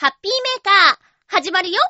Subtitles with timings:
[0.00, 1.80] ハッピーメーカー、始まるよ。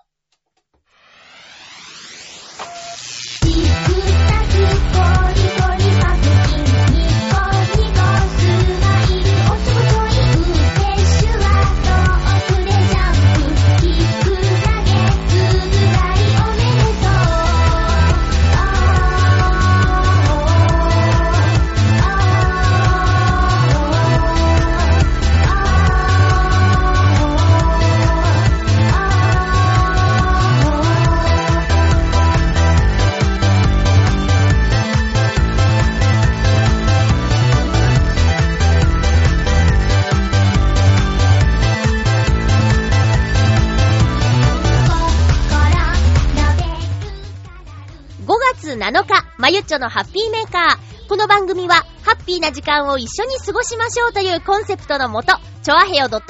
[48.89, 51.09] 7日、まゆっちょのハッピーメーカー。
[51.11, 56.23] この番組は、ハッピーな時間を一緒に過ごしましょうというコンセプトのもと、ちょあへよ .com の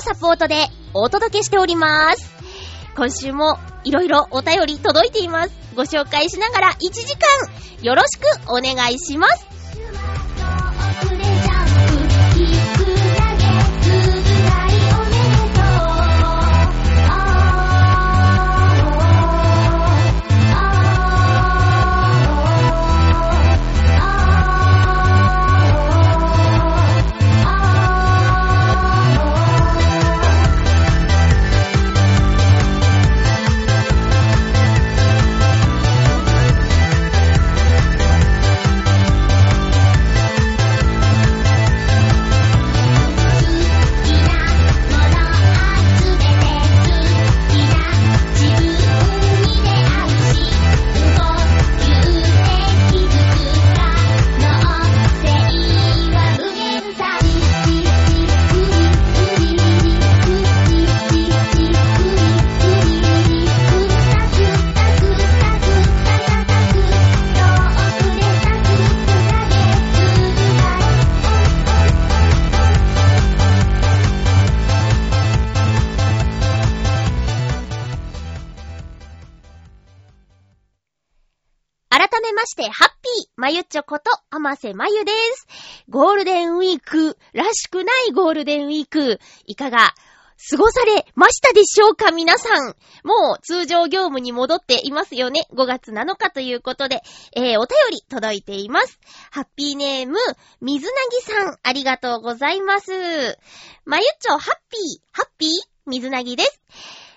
[0.00, 2.30] サポートでお届けしております。
[2.96, 5.52] 今週もいろいろお便り届いています。
[5.74, 10.05] ご紹介しながら1時間よろしくお願いします。
[83.56, 85.46] ゆっちょこと、あませまゆです。
[85.88, 89.94] ゴールデンウィークらしくないゴールデンウィーク、いかが
[90.50, 92.76] 過ごされましたでしょうか皆さん。
[93.02, 95.46] もう通常業務に戻っていますよね。
[95.54, 97.00] 5月7日ということで、
[97.34, 99.00] えー、お便り届いています。
[99.30, 100.18] ハッピーネーム、
[100.60, 102.92] 水なぎさん、ありがとうございます。
[103.86, 105.50] まゆっちょ、ハッピー、ハッピー、
[105.86, 106.60] 水なぎです。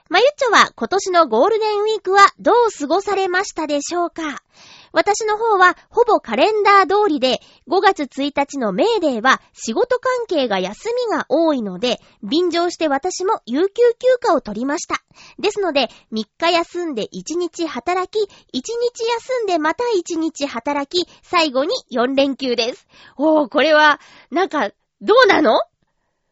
[0.07, 4.41] まゆっちょは今年のゴールデンウィークはどう過ごされましたでしょうか？
[4.91, 15.01] 私の方はほぼカレンダー通りで5月1日のメーデーは仕事関係が休みが多いので便乗して私も有給休暇を取りました。
[15.37, 18.63] ですので3日休んで1日働き、1日
[19.03, 22.87] 休んでまた1日働き、最後に4連休です。
[23.17, 23.99] おー、これは
[24.31, 24.71] なんか
[25.01, 25.61] どうなの？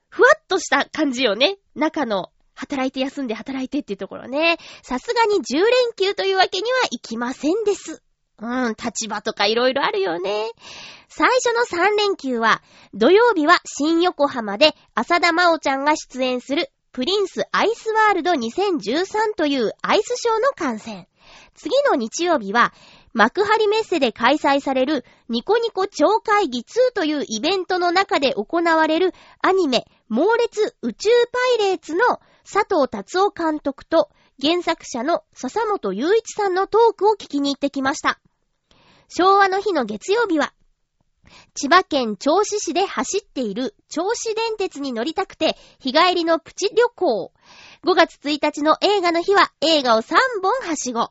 [0.10, 1.58] ふわっとした感じよね。
[1.76, 4.58] 中の働いて休んで働いてっていうところね。
[4.82, 8.02] さすがに10連休というわけにはいきませんです。
[8.40, 10.52] うん、立場とかいろいろあるよね。
[11.10, 12.62] 最初の3連休は、
[12.94, 21.08] 土曜日は新横浜で浅田真央ちゃんが出演するプリンスアイスワールド2013というアイスショーの観戦。
[21.56, 22.74] 次の日曜日は、
[23.14, 31.10] 幕張メッセで開催されるニコニコ超会議2というイベントの中で行われるアニメ猛烈宇宙
[31.58, 34.10] パイレーツの佐藤達夫監督と
[34.42, 38.20] 原作者の笹本雄一さんのトークを聞きに行ってきました。
[39.10, 40.54] 昭和の日の月曜日は、
[41.56, 47.34] 千葉県銚子市で走っている銚子電鉄に乗りたくて日帰りのプチ旅行。
[47.84, 51.10] 5月1日の映画の日は映画を3本はしご。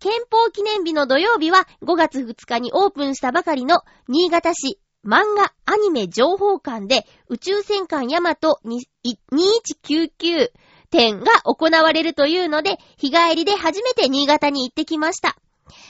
[0.00, 10.50] 憲法記念日の土曜日は5月2日にオープンしたばかりの新潟市漫画アニメ情報館で宇宙戦艦ヤマト2199
[10.92, 15.36] 展が行われるというので、日帰りで初めて新潟に行ってきました。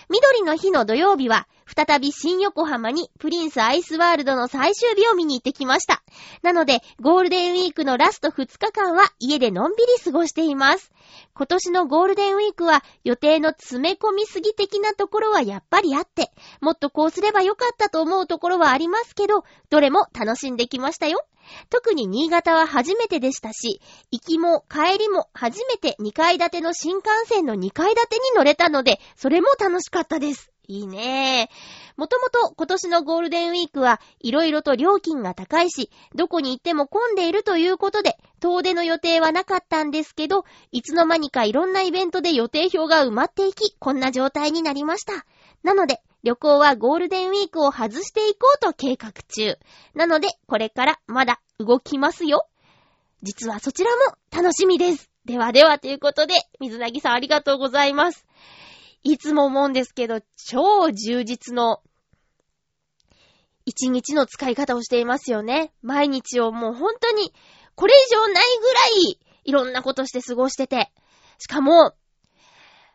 [0.09, 6.03] 緑の日の土曜日は、再び新横浜にプリンスアイスワールドの最終日を見に行ってきました。
[6.43, 10.93] なので、ゴールデンウィークのラスト2日間は家でのんびり過ごしています。
[11.35, 21.25] 今年のゴールデンウィークは予定の詰め込みすぎ的なところはやっぱりあって、もっとこうすればよかったと思うところはありますけど、どれも楽しんできましたよ。
[21.71, 23.81] 特に新潟は初めてでしたし、
[24.11, 30.53] 行きも帰りも初めて2階建ての新幹線の2階建てに乗れたので、それも楽しかったです。
[30.69, 31.50] いいね。
[31.97, 45.27] もともと今年のゴールデンウィークはいろいろと料金が高いし、どこに行っても混んでいるということで、遠出の予定はなかったんですけど、いつの間にかいろんなイベントで予定表が埋まっていき、こんな状態になりました。
[45.62, 49.59] なので、旅行はゴールデンウィークを外していこうと計画中。
[49.95, 52.49] なので、これからまだ動きますよ。
[53.23, 55.11] 実はそちらも楽しみです。
[55.25, 58.27] ではではということで、水なぎさんありがとうございます。
[59.03, 61.81] いつも思うんですけど、超充実の
[63.65, 65.73] 一日の使い方をしていますよね。
[65.83, 67.33] 毎日をもう本当に
[67.75, 68.81] これ以上ないぐら
[69.11, 70.93] いいろんなことして過ごしてて。
[71.39, 71.95] しかも、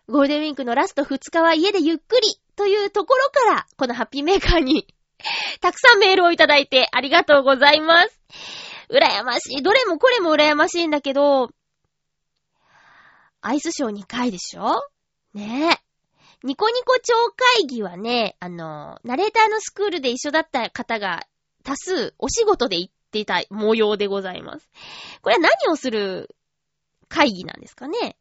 [0.08, 4.88] ゴールデンウィークのラスト2日は家でゆっくりというところから、このハッピーメーカーに
[5.62, 8.20] たくさんメールをいただいてありがとうございます。
[8.90, 9.62] 羨ましい。
[9.62, 11.50] どれもこれも羨ましいんだけど、
[13.42, 14.84] アイスショー2回でしょ？
[15.34, 15.78] ねえ。
[16.44, 17.14] ニコニコ超
[17.56, 21.26] 会議はね、あの、ナレーターのスクールで一緒だった方が
[21.64, 24.70] 多数お仕事で行っていた模様でございます。
[25.22, 26.36] これは何をする
[27.10, 28.18] 会議なんですかね？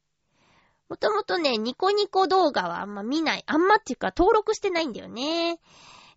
[0.89, 3.45] もともとね、ニコニコ動画はあんま見ない。
[3.47, 5.59] あんまっていうか登録してないんだよね。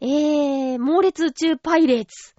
[0.01, 2.36] えー、猛烈宇宙パイレーツ。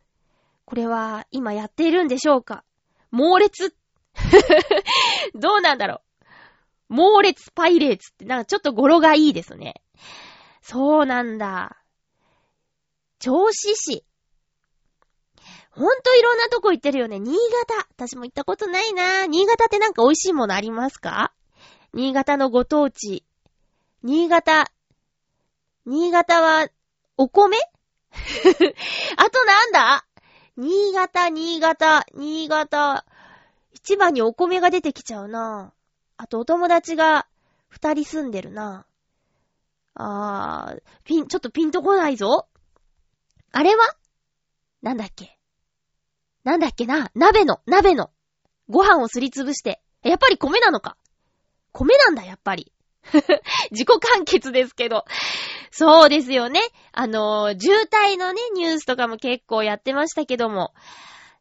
[0.65, 2.65] これは今やっているんでしょうか？
[3.11, 3.75] 猛烈
[5.35, 6.03] どうなんだろ
[6.89, 6.95] う？
[6.95, 9.83] 猛烈パイレーツって、なんかちょっと語呂がいいですね。
[10.63, 11.77] そうなんだ。
[13.19, 14.05] 銚子市。
[15.73, 17.19] ほんといろんなとこ行ってるよね。
[17.19, 17.37] 新
[17.69, 17.87] 潟。
[17.91, 19.27] 私も行ったことないな。
[19.27, 21.33] 新潟ってなんか美味しいものありますか？
[21.93, 23.25] 新潟のご当地。
[24.05, 24.71] 新潟。
[25.87, 26.69] 新潟は、
[27.17, 27.57] お米？
[29.17, 30.07] あとなんだ？
[30.57, 33.05] 新潟、新潟、新潟。
[33.73, 35.73] 一番にお米が出てきちゃうな。
[36.17, 37.27] あとお友達が
[37.69, 38.87] 二人住んでるな。
[39.95, 42.47] あー、ピン、ちょっとピンとこないぞ。
[43.51, 43.85] あれは？
[44.83, 45.37] なんだっけ？
[46.45, 47.11] なんだっけな？
[47.17, 48.11] 鍋の、鍋の。
[48.69, 49.83] ご飯をすりつぶして。
[50.03, 50.97] やっぱり米なのか。
[51.73, 52.73] 米なんだ、やっぱり。
[53.71, 55.05] 自己完結ですけど。
[55.71, 56.61] そうですよね。
[56.93, 60.75] あのー、渋滞のね、ニュースとかも結構やってましたけども。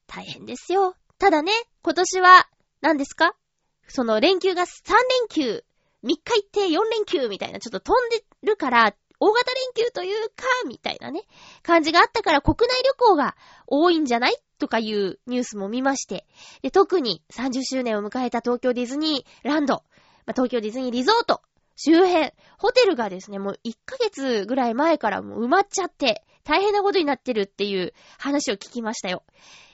[0.07, 0.95] 大変ですよ。
[1.17, 1.51] ただね、
[1.83, 2.47] 今年は、
[2.81, 3.35] 何ですか？
[3.87, 5.63] その連休が3連休、
[6.03, 11.23] 3日行って4連休みたいな、ちょっと飛んでるから、大型連休というか、みたいなね、
[11.61, 13.35] 感じがあったから国内旅行が
[13.67, 14.37] 多いんじゃない？
[14.59, 16.25] とかいうニュースも見まして。
[16.61, 19.83] で、特に30周年を迎えた東京ディズニーランド、
[20.29, 21.41] まあ、東京ディズニーリゾート、
[21.75, 29.23] 周辺、ホテルがですね、もう1ヶ月ぐらい前からもう埋まっちゃって、大変なことになってるっていう話を聞きましたよ。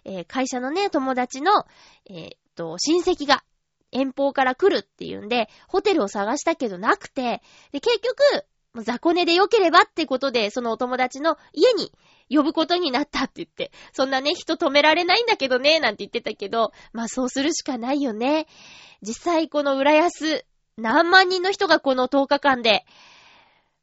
[0.05, 1.65] えー、会社のね、友達の、
[2.09, 3.43] えー、っと、親戚が
[3.91, 7.41] 遠方から来るっていうんで、ホテルを探したけどなくて、
[7.73, 8.45] で、結局、
[8.81, 11.91] 雑魚寝で良ければってことで、そのお友達の家に
[12.29, 18.47] 呼ぶことになったって言って、そんなね、人止められないんだけどね、なんて言ってたけど、まあそうするしかないよね。
[19.01, 20.45] 実際この浦安、
[20.77, 22.85] 何万人の人がこの10日間で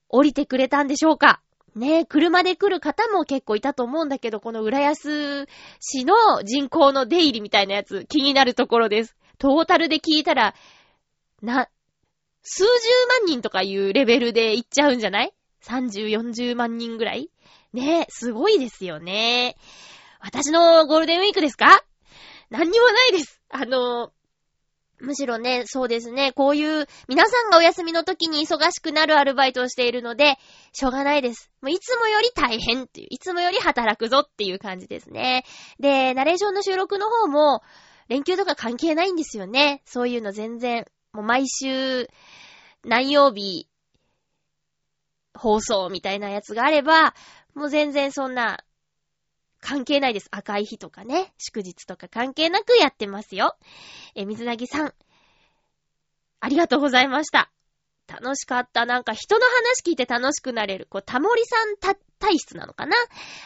[0.08, 1.40] 降りてくれたんでしょうか
[1.74, 5.46] ねえ車で来る方も結構いたと思うんだけど、この浦安
[5.80, 9.16] 市の人口の出入りみたいなやつ気になるところです。
[9.38, 10.54] トータルで聞いたら、
[11.40, 11.68] な、
[12.42, 12.68] 数十
[13.20, 15.32] 万人とかいうレベルで行っちゃうんじゃない
[15.64, 17.30] ?30、40万人ぐらい？
[17.72, 19.56] ねえ、すごいですよね。
[20.20, 21.82] 私のゴールデンウィークですか？
[22.50, 23.40] 何にもないです。
[23.48, 24.12] あの、
[25.02, 30.38] むしろね、そうですね、こういう皆さんがお休みの時に忙しくなるアルバイトをしているので、
[30.72, 31.50] しょうがないです。
[31.60, 35.44] もういつもより大変っていう、いつもより働くぞっていう感じですね。
[35.81, 37.62] で、ナレーションの収録の方も、
[38.08, 39.82] 連休とか関係ないんですよね。
[39.84, 42.08] そういうの全然、もう毎週、
[42.84, 43.69] 何曜日、
[45.34, 47.15] 放送みたいなやつがあれば、
[47.55, 48.62] もう全然そんな、
[49.62, 50.28] 関係ないです。
[50.31, 53.56] 赤い日とかね、祝日とか関係なくやってますよ。
[54.14, 54.94] え、水なぎさん、
[56.40, 57.50] ありがとうございました。
[58.08, 58.84] 楽しかった。
[58.84, 60.86] なんか人の話聞いて楽しくなれる。
[60.90, 61.76] こう、タモリさん
[62.19, 62.96] 体質なのかな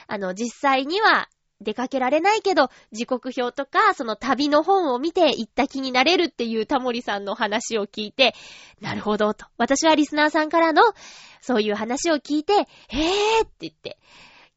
[0.08, 1.28] あの、実際には
[1.60, 8.34] 出かけられないけど、時刻表とか、その旅の本を見て行った気になれるっていうタモリさんの話を聞いて、
[8.80, 9.46] なるほど、と。
[9.58, 10.82] 私はリスナーさんからの、
[11.40, 12.64] そういう話を聞いて、へー
[13.44, 13.98] って言って、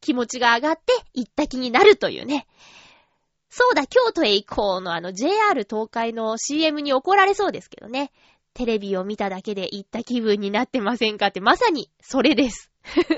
[0.00, 2.46] 気持ちが上がって行った気になるというね。
[3.48, 8.12] そうだ、京都へ行こうのあの JR 東海の CM に怒られそうですけどね。
[8.54, 12.70] テレビを見ただけで行った気分になってませんかってまさにそれです。
[12.84, 13.14] 私もね、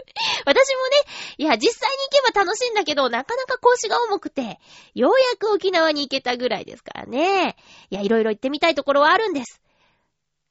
[1.39, 4.59] いや、実際に行けば楽しいんだけど、なかなか腰が重くて、
[4.95, 7.57] ようやく沖縄に行けたぐらいですからね。
[7.91, 9.63] いや、いろいろ行ってみたいところはあるんです。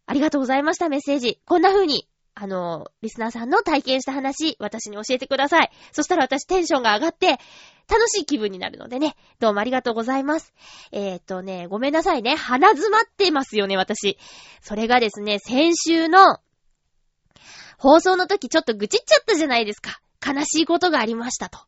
[0.06, 1.40] ありがとうございました、メッセージ。
[1.46, 5.72] こんな風にあの、リスナーさんの体験した話、私に教えてください。
[5.92, 7.40] そしたら私テンションが上がって、
[7.90, 9.16] 楽しい気分になるのでね。
[9.40, 10.54] どうもありがとうございます。
[10.92, 12.36] えー、っとね、ごめんなさいね。
[12.36, 14.18] 鼻詰まってますよね、私。
[14.62, 16.40] それがですね、先週の、
[17.78, 20.00] 放送の時ちょっと愚痴っちゃったじゃないですか。
[20.26, 21.60] 悲しいことがありましたと。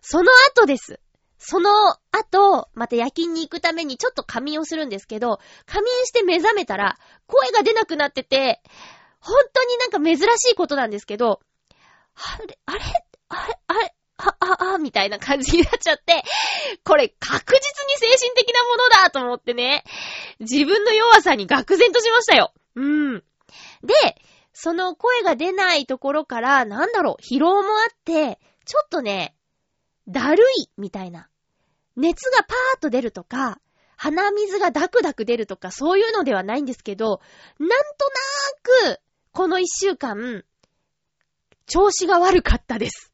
[0.00, 0.98] その後です。
[1.38, 1.70] その
[2.10, 8.60] 後、また夜勤に行くためにちょっと仮眠をするんですけど、仮眠して目覚めたら、声が出なくなってて、
[9.20, 11.40] 本当になんか珍しいことなんですけど、
[12.14, 12.80] あれ、あれ、
[13.28, 16.22] あれ、あれ、あ、あ、あ、みたいな感じになっちゃって、
[16.84, 19.84] これ確実に精神的なものだと思ってね、
[20.40, 22.52] 自分の弱さに愕然としましたよ。
[22.74, 23.24] うん。
[23.82, 24.20] で、
[24.52, 29.34] その声が出ないところから、なんだろう、疲労もあって、ちょっとね、
[30.08, 31.28] だるい、みたいな。
[31.96, 33.60] 熱がパーッと出るとか、
[33.96, 37.20] 鼻水がダクダク出るとか、そういうのではないんですけど、
[37.58, 37.74] なんと
[38.86, 39.00] なーく、
[39.32, 40.44] この一週間、
[41.66, 43.12] 調子が悪かったです。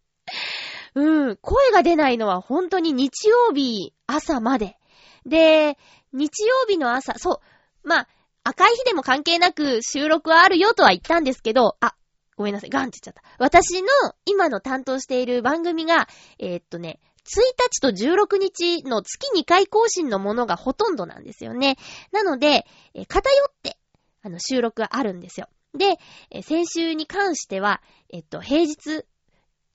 [0.94, 4.78] うん、声が出ないのは本当に日曜日朝まで。
[5.26, 5.76] で、
[6.12, 7.42] 日曜日の朝、そ
[7.84, 8.08] う、まあ、
[8.44, 11.94] 赤い日でも関係なく収録はあるよとは言ったんですけど、あ、
[12.36, 13.22] ごめんなさい、ガンって言っちゃった。
[13.38, 13.88] 私の
[14.24, 16.08] 今の担当している番組が、
[16.38, 21.76] えー、っとね、1日と16日の月2回更新のものがほとんどなんですよね。
[22.12, 23.76] なので、えー、偏って、
[24.22, 25.48] あの、収録があるんですよ。
[25.76, 25.98] で、
[26.42, 29.04] 先週に関しては、えっと、平日、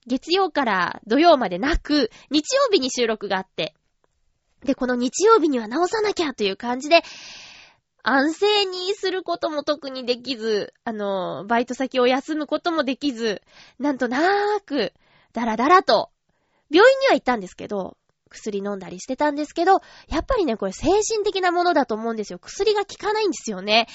[0.06, 3.74] 月曜から土曜までなく、日曜日に収録があって、
[4.64, 7.02] で、この日曜日には直さなきゃという感じで、
[8.04, 13.42] 安静にすることも特にできず、あの、バイト先を休むこともできず、
[13.78, 14.92] なんとなーく、
[15.32, 16.10] だらだらと、
[16.70, 17.96] 病院には行ったんですけど、
[18.32, 22.38] 薬飲んだりしてたんですけど、やっぱりね、これ精神的なものだと思うんですよ。
[22.38, 23.86] 薬が効かないんですよね。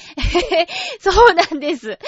[0.99, 1.87] そうなんです。
[1.87, 1.99] で、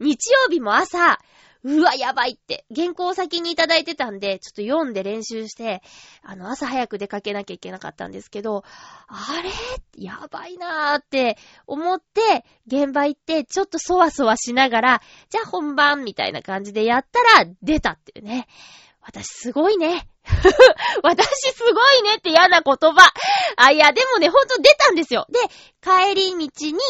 [0.00, 1.18] 日曜日も朝、
[1.64, 5.82] うわ、やばいって、原稿を先にいただいてたんで、ちょっと読んで練習して、
[6.22, 8.64] あの、朝早く出かけなきゃいけなかったんですけど、
[9.08, 9.50] あれ？
[9.96, 18.46] やばいなーって思って、現場行って、ちょっとそわそわしながら、じゃあ本番みたいな感じでやったら、出たっていうね。
[19.04, 20.08] 私すごいね。
[21.02, 23.12] 私すごいねって嫌な言葉。
[23.56, 25.26] あ、いや、でもね、ほんと出たんですよ。
[25.30, 25.38] で、
[25.82, 26.80] 帰り道に、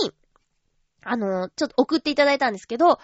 [1.03, 3.01] あの、ちょっと送っていただいたんですけど、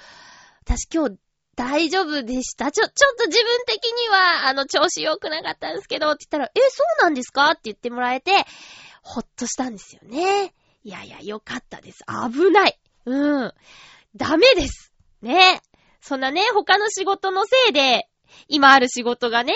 [0.65, 1.17] 私今日
[1.57, 2.71] 大丈夫でした。
[2.71, 8.33] ちょ、ちょっと自分的には、あの、調子良くなかったんですけど、って言ったら、え、そうなんですかって言ってもらえて、
[9.03, 10.55] ほっとしたんですよね。
[10.85, 11.99] いやいや、よかったです。
[12.33, 12.79] 危ない。
[13.07, 13.55] うん。
[14.15, 14.93] ダメです。
[15.21, 15.61] ね。
[16.01, 18.09] そんなね、他の仕事のせいで、
[18.49, 19.53] 今ある仕事がね、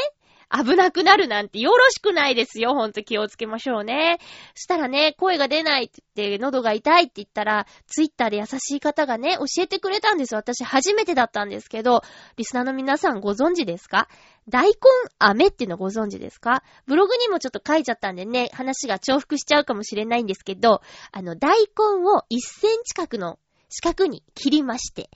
[0.50, 2.75] 危なくなるなんてよろしくないですよ。
[2.75, 4.19] ほんと気をつけましょうね。
[4.54, 12.02] したらね、声が出ないって言って、喉が痛いって言ったら、ツイッターで優しい方がね、教えてくれたんです私初めてだったんですけど、
[12.37, 14.07] リスナーの皆さんご存知ですか？
[14.49, 14.75] 大根
[15.19, 16.62] 飴っていうのご存知ですか？
[16.87, 21.64] ブログにもちょっと書いちゃったんでね、話が重複しちゃうかもしれないんですけど、あの、大根
[22.07, 23.38] を1センチ角の
[23.71, 25.09] 四角に切りまして、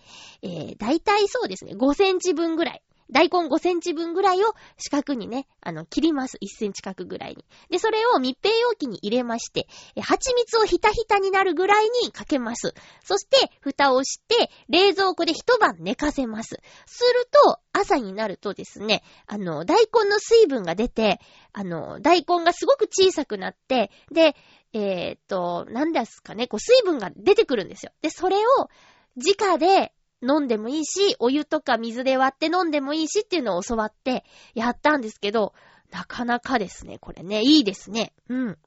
[0.42, 2.82] えー、だいたいそうですね、5センチ分ぐらい。
[3.10, 6.36] 大根5センチ分ぐらいを四角にね、あの、切ります。
[6.42, 7.44] 1センチ角ぐらいに。
[7.70, 9.66] で、それを密閉容器に入れまして、
[10.00, 12.74] 蜂蜜をひたひたになるぐらいにかけます。
[13.04, 16.60] そして、蓋をして、冷蔵庫で一晩寝かせます。
[16.86, 21.20] すると、朝になるとですね、あの、大根の水分が出て、
[21.52, 24.36] あの、大根がすごく小さくなって、で、
[24.72, 27.92] えー、っと、なんですかね、こう水分が出てくるんですよ。
[28.02, 28.68] で、それを、
[29.16, 35.54] 直で飲んでもいいし、お湯とか水で割って飲んでもいいしっていうのを教わってやったんですけど、
[35.90, 38.12] なかなかですね、これね、いいですね。
[38.28, 38.58] うん。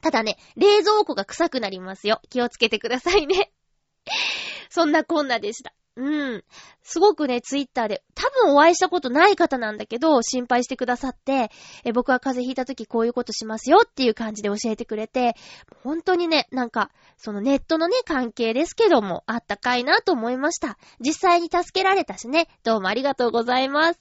[0.00, 2.20] ただね、冷蔵庫が臭くなりますよ。
[2.28, 3.52] 気をつけてくださいね。
[4.70, 5.74] そんなこんなでした。
[5.96, 6.44] うん。
[6.82, 11.50] すごくね、ツイッターで、多分お会いしたことない方なんだけど、心配してくださって、
[11.84, 15.34] え僕は風邪ひいた時こういうことしますよっていう感じで教えてくれて、
[15.82, 20.78] 本当にね、なんか、そのネットのね、関係ですけども、あったかいなと思いました。
[21.00, 24.00] 実際に助けられたしね、どうもありがとうございます。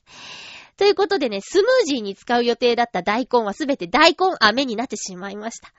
[0.79, 5.74] ということでね、スムージーに使う予定だった大根はすべて大根飴になってしまいました。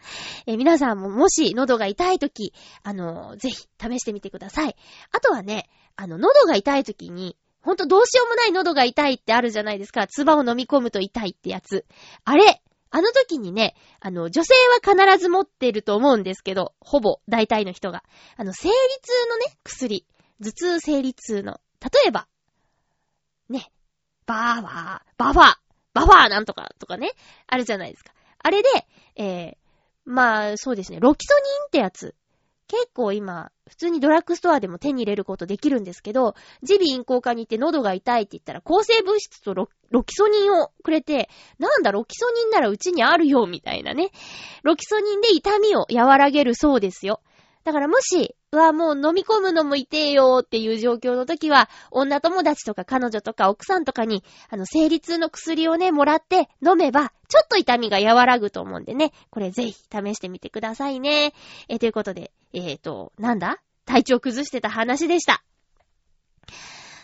[0.44, 2.52] え、皆さんももし喉が痛いとき、
[2.82, 4.76] あの、ぜひ試してみてください。
[5.10, 10.06] あとはね、あの、喉が痛いときに、ほんとどうしようもない喉が痛いってあるじゃないですか。
[10.06, 11.84] 唾を飲み込むと痛いってやつ。
[12.24, 18.02] あれ、あの時にね、あの、女性は必ず持ってると思うんですけど、ほぼ、大体の人が。
[18.36, 20.06] あの、生理痛のね、薬。
[20.42, 21.60] 頭痛生理痛の。
[21.80, 22.26] 例えば、
[23.48, 23.70] ね、
[24.26, 25.56] バーバー、バファー、
[25.92, 27.12] バファーなんとかとかね、
[27.46, 28.12] あるじゃないですか。
[28.38, 28.68] あれで、
[29.16, 29.56] えー、
[30.04, 32.14] まあ、そうですね、ロキソニンってやつ、
[32.70, 44.12] 結構今、普通にドラッグストアでも手に入れることできるんですけど、耳鼻咽喉科に行って喉が痛いって言ったら、抗生物質とロロキソニンをくれて、なんだロキソニンならうちにあるよ、みたいなね。
[44.62, 47.20] ロキソニンで痛みを和らげるそうですよ。
[47.62, 61.34] だからもし、うわ、もう飲み込むのも痛えよっていう状況の時は、女友達とか彼女とか奥さんとかに、あの、生理痛の薬をね、もらって飲めば、ちょっと痛みが和らぐと思うんでね、これぜひ試してみてくださいね。
[61.68, 63.60] えということで、えーと、なんだ？
[63.84, 65.42] 体調崩してた話でした。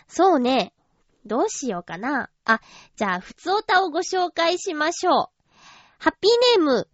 [0.07, 0.73] そうね。
[1.25, 2.29] どうしようかな。
[2.45, 2.61] あ、
[2.95, 5.13] じゃあ、ふつおたをご紹介しましょう。
[5.99, 6.87] ハッピーネーム、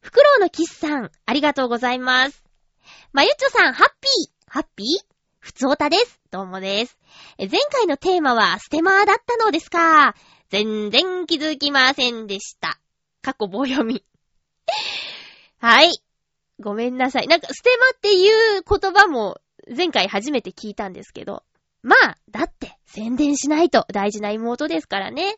[0.00, 2.45] フクロウのキスさん、ありがとうございます。
[3.16, 4.86] まゆっちょさん、ハッピーハッピー？
[5.38, 6.20] ふつおたです。
[6.30, 6.98] どうもです。
[7.38, 10.14] 前回のテーマはステマーだったのですか？
[10.50, 12.78] 全然気づきませんでした。
[13.22, 14.04] 過去棒読み。
[15.60, 15.92] はい。
[16.60, 17.26] ごめんなさい。
[17.26, 19.40] なんか、ステマっていう言葉も
[19.74, 21.42] 前回初めて聞いたんですけど。
[21.80, 25.36] まあ、だって宣伝しないと大事な妹ですからね。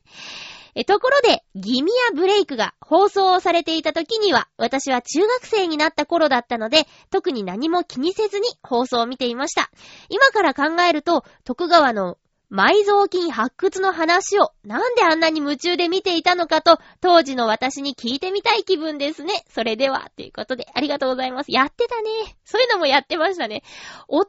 [0.75, 9.71] え、ところで、ギミアブレイクが放送されていた時には、私は中学生になった頃だったので、特に何も気にせずに放送を見ていました。
[10.09, 12.19] 今から考えると、徳川の
[12.51, 19.45] 埋蔵金発掘の話をなんであんなに夢中で見ていたのかと、当時の私に聞いてみたい気分ですね。
[19.51, 21.53] それでは、ということで、ありがとうございます。
[21.53, 22.11] やってたね。
[22.45, 23.63] そういうのもやってましたね。
[24.09, 24.27] 弟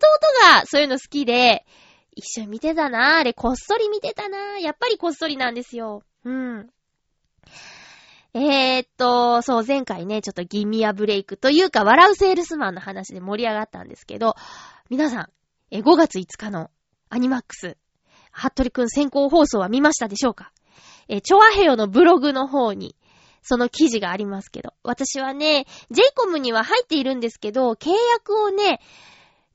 [0.53, 1.65] がそういうの好きで、
[2.13, 6.03] 一緒に見てたなあれ、こっそり見てたなやっぱりこっそりなんですよ。
[6.26, 6.70] うん。
[8.34, 14.36] えー、っと、そう、前回ね、ちょっとギミアブレイクというか、笑うセールスマンの話で盛り上がったんですけど、
[14.90, 15.30] 皆さ
[15.72, 16.70] ん、5月5日の
[17.10, 17.78] アニマックス、
[18.32, 20.52] ハットリくん先行放送は見ましたでしょうか？
[21.08, 22.96] え、チョアヘヨのブログの方に、
[23.42, 28.80] その記事がありますけど、私はね、j イコムには入っているんですけど、契約をね、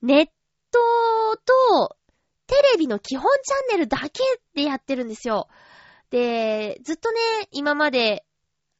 [0.01, 0.25] ネッ
[0.71, 0.79] ト
[1.45, 1.95] と
[2.47, 4.21] テレビの基本チャンネルだけ
[4.53, 5.47] でやってるんですよ。
[6.09, 7.19] で、ずっとね、
[7.51, 8.25] 今まで、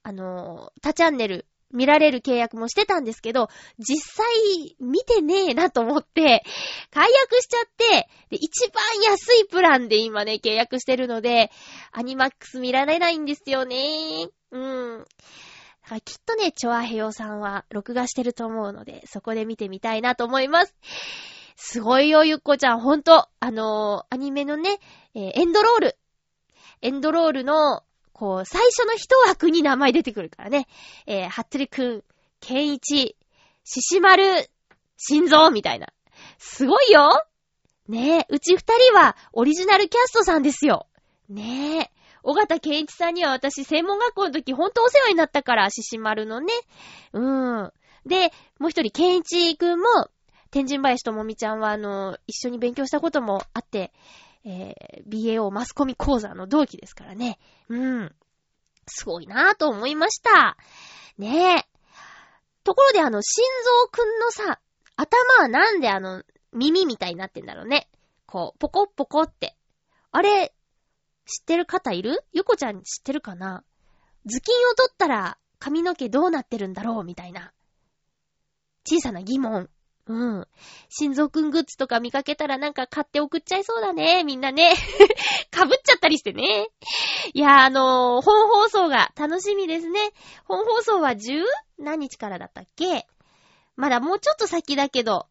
[0.04, 6.44] あの、他チャンネル見られる契約もしてたんですけど、実際見てねえなと思って、
[6.92, 11.52] 解約しちゃって、で、一番安いプランで今ね、契約してるので、
[11.92, 14.30] アニマックス見られないんですよね。
[14.52, 15.00] うん。
[15.00, 15.06] だ
[15.90, 20.76] からきっとね、チョアヘヨさんは録画してると思うので、そこで見てみたいなと思います。
[21.58, 22.80] すごいよ、ゆっこちゃん。
[22.80, 24.80] ほんと、あのー、アニメのね、
[25.14, 25.98] えー、エンドロール。
[26.86, 27.82] エンドロールの、
[28.14, 30.68] こう、最初の一枠に名前出てくるからね。
[31.08, 32.04] えー、はっつりくん、
[32.40, 33.16] ケンイチ、
[33.64, 34.24] シシマル、
[34.96, 35.88] 心臓みたいな。
[36.38, 37.10] すごいよ
[37.88, 40.86] ねえ、うち二人はオリジナルキャストさんですよ。
[41.28, 41.92] ねえ。
[42.22, 46.54] 小形健一さんには私専門学校の時ほんとお世話になったから、シシマルのね。
[47.14, 47.72] うん。
[48.06, 49.88] で、もう一人、健一くんも、
[50.52, 53.92] 天神林ともみちゃんはあの、一緒に勉強したこともあって、
[54.46, 57.40] えー、BAO マスコミ講座の同期ですからね。
[57.68, 58.16] うん。
[58.88, 60.56] すごいなぁと思いました。
[61.18, 61.66] ねえ。
[62.64, 63.46] ところであの、心
[63.84, 64.60] 臓くんのさ、
[64.96, 67.90] 頭はなんであの、耳みたいになってんだろうね。
[68.28, 69.58] こう、ポコッポコって。
[70.12, 70.54] あれ、
[71.26, 72.24] 知ってる方いる？
[72.32, 73.64] ゆこちゃん知ってるかな？
[74.28, 77.04] 頭巾を取ったら髪の毛どうなってるんだろう？
[77.04, 77.52] みたいな。
[78.88, 79.70] 小さな疑問。
[80.08, 80.48] うん。
[80.90, 84.24] 心臓くんグッズとか見かけたらなんか買って送っちゃいそうだね。
[84.24, 84.74] みんなね。
[85.50, 86.68] かぶっちゃったりしてね。
[87.34, 90.00] いや、あのー、本放送が楽しみですね。
[90.46, 91.44] 本放送は10
[91.80, 93.08] 何日からだったっけ？
[93.76, 95.28] まだもうちょっと先だけど、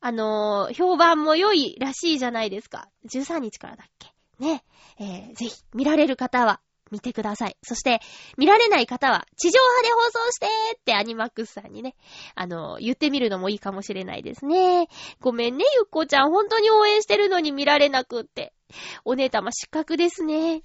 [0.00, 2.88] あのー、評判も良いらしいじゃないですか。
[3.06, 4.12] 13日からだっけ？
[4.38, 4.62] ね。
[5.00, 7.56] えー、ぜひ見られる方は見てください。
[7.62, 8.00] そして、
[8.36, 11.94] 見られない方は、地上波で放送してーってアニマックスさんにね、
[12.34, 14.88] あの、言ってみるのもいいかもしれないですね。
[15.20, 16.30] ごめんね、ゆっこちゃん。
[16.30, 18.52] 本当に応援してるのに見られなくって。
[19.04, 20.56] お姉たま失格ですね。
[20.56, 20.62] い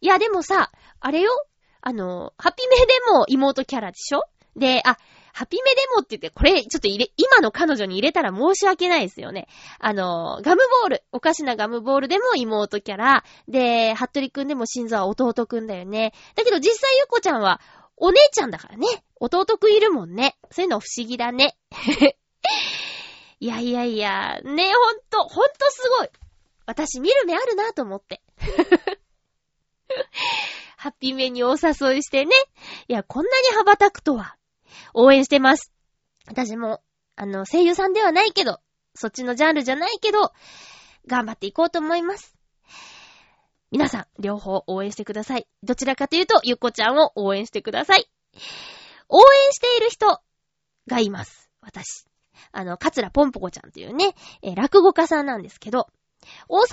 [0.00, 1.30] や、でもさ、あれよ
[1.80, 4.22] あの、ハピメでも妹キャラでしょ？
[4.56, 4.96] で、あ、
[5.36, 9.48] ハピメデモって言って、これ、ちょっと入れ、今の彼女に入れたら申し訳ないですよね。
[9.78, 16.14] あの、ガムボール、おかしなガムボールでも妹キャラ、で、ハットリくんでも心臓は弟くんだよね。
[16.36, 17.60] だけど実際ゆっこちゃんは、
[17.98, 18.86] お姉ちゃんだからね。
[19.20, 20.38] 弟くんいるもんね。
[20.50, 21.58] そういうの不思議だね。
[23.38, 26.08] いやいやいや、ね、ほんと、ほんとすごい。
[26.64, 28.22] 私見る目あるなと思って。
[30.78, 32.34] ハッピーメにお誘いしてね。
[32.88, 34.35] いや、こんなに羽ばたくとは。
[34.94, 35.72] 応援してます。
[36.26, 36.82] 私も、
[37.16, 38.60] あの、声優さんではないけど、
[38.94, 40.32] そっちのジャンルじゃないけど、
[41.06, 42.36] 頑張っていこうと思います。
[43.70, 45.46] 皆さん、両方応援してください。
[45.62, 48.10] どちらかというと、ゆっこちゃんを応援してください。
[49.08, 50.20] 応援している人
[50.86, 51.50] がいます。
[51.60, 52.06] 私。
[52.52, 55.88] あの、カツラポンポコちゃんというね、えー、落語家さんなんですけど、
[56.48, 56.66] 大阪、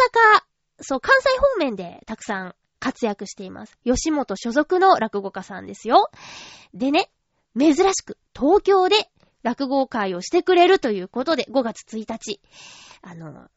[0.81, 3.77] そう、関西方面でたくさん活躍しています。
[3.85, 6.09] 吉本所属の落語家さんですよ。
[6.73, 7.09] でね、
[7.57, 9.09] 珍しく東京で
[9.43, 12.39] 落語会をしてくれるということで、5月1日、
[13.01, 13.49] あの、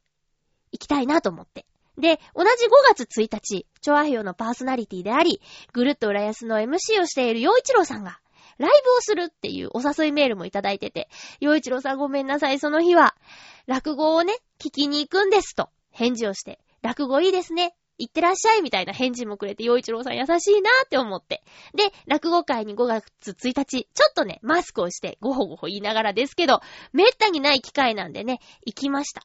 [0.73, 1.67] 行きたいなと思って。
[1.97, 5.41] で、同じ5月1日、チョアヘヨのパーソナリティであり、
[5.73, 8.21] ぐるっと浦安の MC をしている洋一郎さんが、
[8.59, 11.09] ライブをするっていうお誘いメールもいただいてて、
[11.41, 13.15] 洋一郎さんごめんなさい、その日は、
[13.67, 17.75] 落語をね、聞きに行くんですと、返事をして、落語いいですね。
[17.99, 21.43] 行ってらっしゃいみたいな返事もくれて、洋一郎さん優しいなーって思って。
[21.75, 26.61] で、落語会に5月1日、ちょっとね、マスクをしてごほごほ言いながらですけど、
[26.93, 29.23] めったにない機会なんでね、行きました。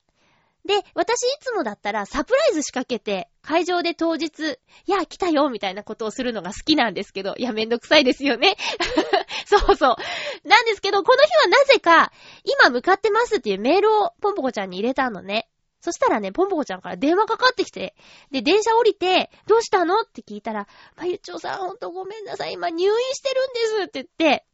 [0.65, 8.57] で、私いつもだったらサプライズ仕掛けて、会場で当日、いや、来たよみたいなことをするのが好きなんですけど、いや、めんどくさいですよね。
[9.45, 10.47] そうそう。
[10.47, 12.11] なんですけど、この日はなぜか、
[12.43, 15.49] 今向かってますっていうメールをポンポコちゃんに入れたのね。
[15.81, 17.95] そしたらね、ポンポコちゃんから電話かかってきて、
[18.31, 20.01] で、電車降りて、どうしたの？
[20.01, 24.45] って聞いたら、まゆちょさんほんとごめんなさい、今入院してるんですって言って、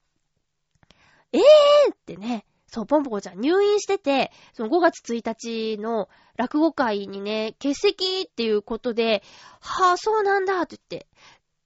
[1.33, 9.23] えーってね、そう、ポンポコちゃん入院してて、その5月1日の落語会にね、欠席っていうことで、
[9.59, 11.07] はぁ、あ、そうなんだって言って、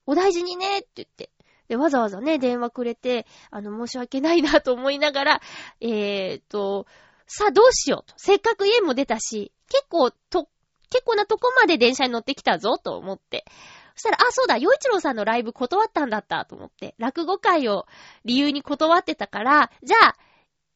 [0.06, 1.32] お大事にねって言って、
[1.68, 5.42] で、わざわざね、電話くれて、あの、申し訳ないなと思いながら、
[5.80, 6.86] えーと、
[7.34, 8.14] さあどうしようと。
[8.18, 10.50] せっかく家も出たし、結構と、
[10.90, 13.46] 結構なとこまで電車に乗ってきたぞと思って。
[13.96, 17.86] そしたら、あ、そうだ、洋一郎さんのライブ断ったんだったと思って、落語会を
[18.26, 20.16] 理由に断ってたから、じゃあ、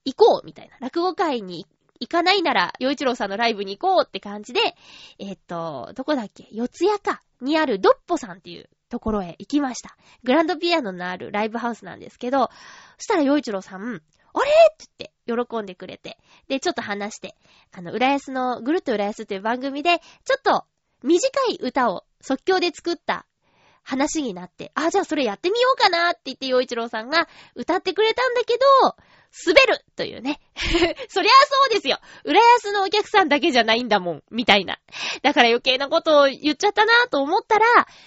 [0.06, 0.78] 行こうみたいな。
[0.80, 1.68] 落語会に
[2.00, 4.62] 行かないなら、洋一郎さんのライブに行こうって感じで、
[5.20, 6.48] えっと、どこだっけ？
[6.52, 9.98] 四谷かにあるドッポさんっていうところへ行きました。
[10.24, 12.50] グランドピアノのあるライブハウスなんですけど、
[12.98, 14.02] そしたら洋一郎さん、
[14.36, 14.52] あれ？
[14.74, 16.18] って言って喜んでくれて。
[16.48, 17.36] で、ちょっと話して、
[17.72, 20.66] あの、浦安の、ぐるっと浦安っていう番組で、ちょっと
[21.04, 23.26] 短い歌を即興で作った
[23.84, 28.96] 話になって、あ、じゃあそれやってみようかなって言って洋一郎さんが歌ってくれたんだけど、
[29.46, 30.40] 滑るというね。
[31.10, 32.00] そりゃそうですよ。
[32.24, 34.24] 浦安のお客さんだけじゃないんだもん。
[34.32, 34.80] みたいな。
[35.24, 37.66] だから余計なことを言っちゃったなと思ったら、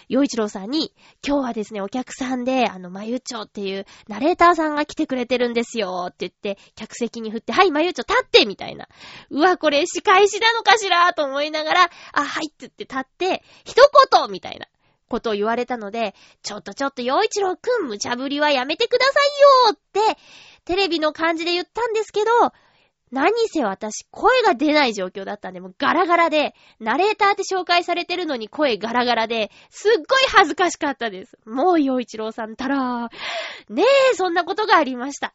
[0.08, 0.94] 洋一郎さんに、
[1.26, 8.88] 今日はですね、お客さんで、あの、まゆちょっていうナレーターさんが来てくれてるんですよって言って、客席に振って、はい、まゆちょ立ってみたいな。
[9.30, 13.74] うわ、これ仕返しなのかしらと思いながら、あ、はいって言って立って、一
[14.12, 14.66] 言みたいな。
[15.08, 20.20] ことを言われたので、ちょっとちょっと、洋一郎くん、無茶ぶりはやめてくださいよって、
[20.64, 22.30] テレビの感じで言ったんですけど、
[23.10, 31.38] 何せ私、声が出ない状況だったんで、もうガラガラで、ナレーターって紹介されてるのに声ガラガラで、すっごい恥ずかしかったです。
[31.46, 33.08] もう、洋一郎さんたら、
[33.70, 35.34] ねえ、そんなことがありました。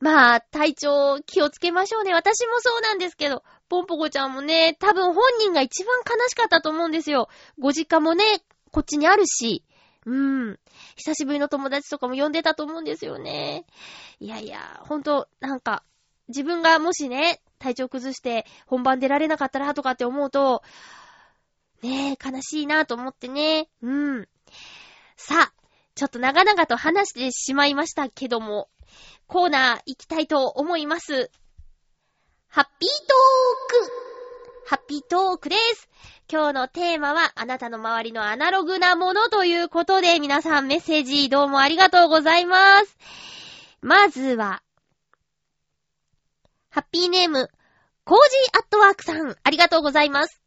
[0.00, 2.12] まあ、体調気をつけましょうね。
[2.12, 7.30] 私もそうなんですけど、ポンポコちゃんもね、多分本人が一番悲しかったと思うんですよ。
[7.58, 8.22] ご実家もね、
[8.70, 9.64] こっちにあるし、
[10.04, 10.60] うん。
[10.94, 13.64] 久しぶりの友達とかも呼んでたと思うんですよね。
[14.20, 15.84] いやいや、ほんと、なんか、
[16.28, 20.62] 自分がもしね、体調崩して本番出られなかったらとかって思うと、
[21.80, 23.70] ねえ、悲しいなと思ってね。
[23.80, 24.28] うん。
[25.16, 25.52] さあ、
[25.94, 28.68] ちょっと長々と話してしまいましたけども、
[29.28, 31.30] コーナー行きたいと思います。
[32.54, 35.88] ハッピートークハッピートークです。
[36.30, 42.98] 今日のテーマは、あなたの周りのアナログなものということで、皆さんメッセージどうもありがとうございます。
[43.80, 44.62] まずは、
[46.68, 47.48] ハッピーネーム、
[48.04, 50.38] コージーアットワークさん、ありがとうございます。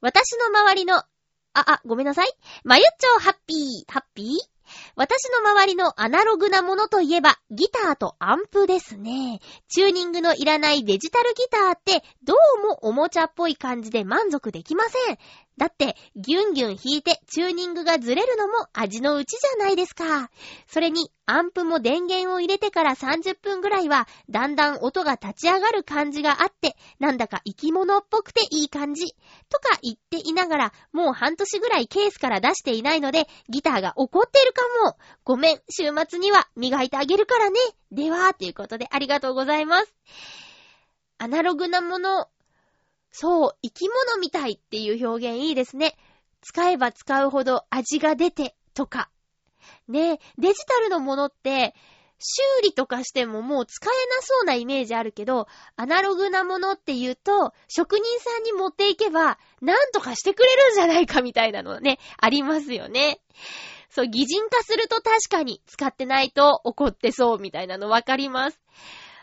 [0.00, 1.06] 私の周りの、あ、
[1.52, 2.32] あ、ごめんなさい。
[2.64, 4.52] まゆっちょハッピー、ハッピー？
[4.96, 9.40] 私の周りのアナログなものといえば、ギターとアンプですね。
[9.68, 15.18] チューニングのいらないデジタルギターって、どうもおもちゃっぽい感じで満足できません。
[15.58, 20.30] だって、ギュンギュン弾いてチューニングがずれるのも味のうちじゃないですか。
[20.66, 29.14] それに、アンプも電源を入れてから30分ぐらいは、だんだん音が立ち上がる感じがあって、なんだか生き物っぽくていい感じ。
[29.50, 34.96] とか言っていながら、もう半年ぐらいケースから出していないので、ギターが怒っているかも。
[35.24, 37.60] ごめん、週末には磨いてあげるからね。
[37.90, 39.94] では、ということでありがとうございます。
[41.18, 42.26] アナログなもの、
[43.12, 45.96] そう、生き物みたいっていう表現いいですね。
[46.40, 49.10] 使えば使うほど味が出てとか。
[49.86, 51.74] ねデジタルのものって、
[52.18, 55.46] 修理とかしてももう使えなそうなイメージあるけど、
[55.76, 63.20] アナログなものって言うと、職人さんに持っていけば、なんとかしてくれるんじゃないかみたいなのね、ありますよね。
[63.90, 68.60] そう、擬人化すると確かに使ってないと怒ってそうみたいなのわかります。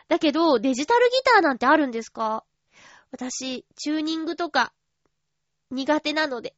[0.09, 2.43] だけど、デジタルギターなんてあるんですか？
[3.11, 4.73] 私、チューニングとか
[5.71, 6.55] 苦手なので、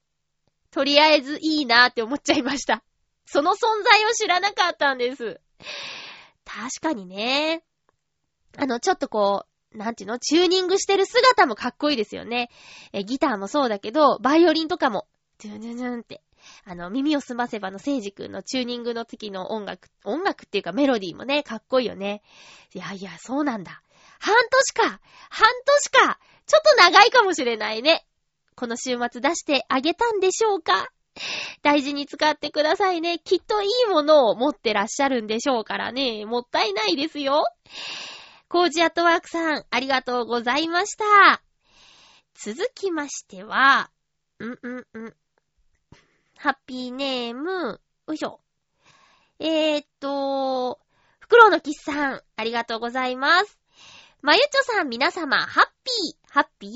[0.72, 2.84] とりあえずいいなーって思っちゃいました。
[3.26, 5.40] その存在を知らなかったんです。
[6.46, 7.64] 確かにね。
[8.58, 10.20] あの、ちょっとこう、なんていうの？
[10.20, 12.50] チューニングしてる姿もかっこいいですよね。
[12.92, 15.08] え、ギターもそうだけど、バイオリンとかも、
[15.42, 16.22] ドゥンドゥンって、
[16.66, 22.22] あの、耳を澄ませばの聖イジ君のチューニングの時の音楽、音楽っていうかメロディーもね、かっこいいよね。
[22.74, 23.82] いやいや、そうなんだ。
[24.20, 26.20] 半年か半年か
[26.52, 28.06] ちょっと長いかもしれないね。
[28.56, 30.90] この週末出してあげたんでしょうか？
[31.62, 33.20] 大事に使ってくださいね。
[33.20, 36.26] きっといいものを持ってらっしゃるんでしょうからね。
[36.26, 37.46] もったいないですよ。
[38.50, 41.42] コージアットワークさん、ありがとうございました。
[42.34, 43.90] 続きましては、
[44.40, 45.14] うんうんうん。
[46.38, 48.42] ハッピーネーム、よいしょ。
[49.40, 50.82] えー、っと、
[51.20, 53.58] フクロウのキスさん、ありがとうございます。
[54.22, 56.72] まゆちょさん、皆様、ハッピー、ハッピー？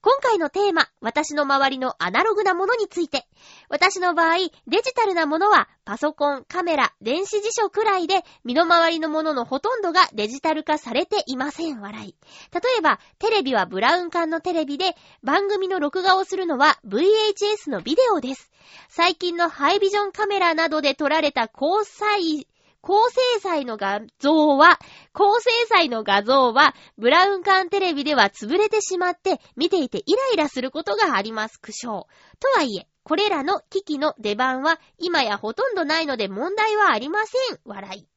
[0.00, 3.26] 今回のテーマ、私の周りのアナログなものについて。
[3.68, 11.78] 私の場合、デジタルなものはパソコン、カメラ、電子辞書くらいで、身の回りのもののほとんどがデジタル化されていません。
[11.78, 12.14] 笑い。
[12.54, 18.50] 例えば、テレビはブラウン管のテレビで、番組の録画をするのは VHS のビデオです。
[18.88, 22.48] 最近のハイビジョンカメラなどで撮られた交際
[22.86, 24.78] 高精細の画像は、
[25.12, 25.35] 高
[25.66, 31.60] 載の画像は、ブラウン管テレビでは潰れてしまって、見ていてイライラすることがあります。
[31.60, 32.04] 苦笑。
[32.40, 37.58] とはいえ、これらの機器の出番は、今やほとんどないので問題はありません。
[37.64, 38.15] 笑い。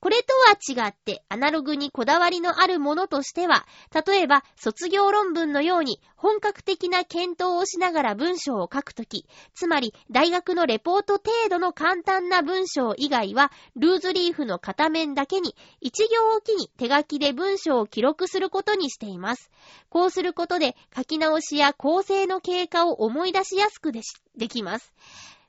[0.00, 3.66] これとは違って、アナログにこだわりのあるものとしては、
[4.06, 19.50] 例えば、卒業論文のように、本格的な検討をしながら文章を書くとき、つまり、大学のレポート程度の簡単な文章以外は、ルーズリーフの片面だけに、一行おきに手書きで文章を記録することにしています。
[19.88, 24.02] こうすることで、書き直しや構成の経過を思い出しやすくで
[24.48, 24.92] きます。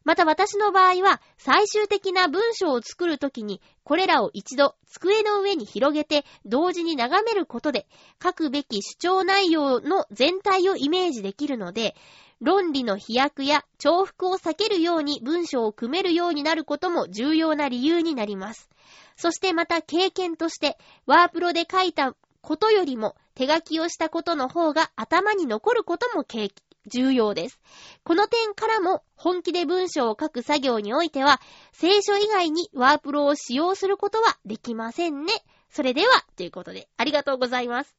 [0.09, 7.85] また私の場合は、最終的な文章を作るときに、これらを一度机の上に広げて、同時に眺めることで、
[8.19, 11.95] 書くべき主張内容の全体をイメージできるので、
[12.41, 18.67] 論理の飛躍や重複を避けるように文章を組めるようになることも重要な理由になります。
[19.15, 26.68] そしてまた経験として、ワープロで書いたことよりも手書きをしたことの方が頭に残ることも経験。
[26.87, 27.59] 重要です。
[28.03, 35.33] この点からも本気で文章を書く作業においては、聖書以外にワープロを使用することはできませんね。
[35.69, 37.95] それでは、ということで、ありがとうございます。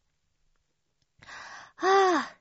[1.76, 2.36] はぁ、あ。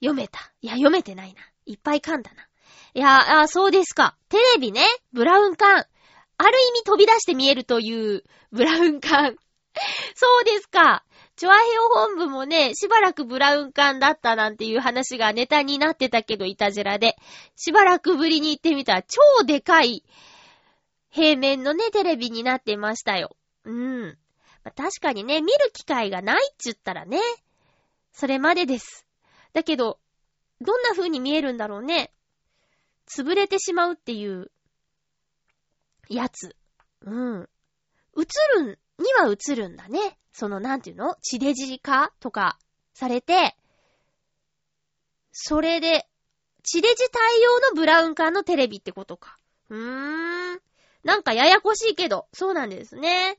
[0.00, 0.52] 読めた。
[0.60, 1.42] いや、読めてないな。
[1.66, 2.48] いっぱい噛んだな。
[2.94, 4.16] いや、あ、そうですか。
[4.28, 5.86] テレビね、ブラウン管。
[6.36, 9.36] ある意味飛び出して見えるというブラウン管。
[10.14, 11.04] そうですか。
[11.36, 17.16] チョアヘオ本部もね、しばらくブラウン管だったなんていう話がネタになってたけど、いたじらで。
[17.56, 20.04] しばらくぶりに行ってみたら、超でかい
[21.10, 23.36] 平面のね、テレビになってましたよ。
[23.64, 24.18] うん。
[24.64, 27.20] まあ、確かにね、見る機会がないっちゅったらね、
[28.12, 29.06] それまでです。
[29.52, 29.98] だけど、
[30.60, 32.12] どんな風に見えるんだろうね。
[33.06, 34.50] 潰れてしまうっていう、
[36.08, 36.56] やつ。
[37.02, 37.48] うん。
[38.16, 40.18] 映るんには映るんだね。
[40.32, 41.16] その、なんていうの？
[41.20, 42.58] 地デジ化とか
[42.94, 43.56] されて、
[45.32, 46.06] それで、
[46.62, 49.36] 地デジ対応のブラウン管のテレビってことか。
[49.68, 50.60] うーん。
[51.04, 53.38] なんかややこしいけど、そうなんですね。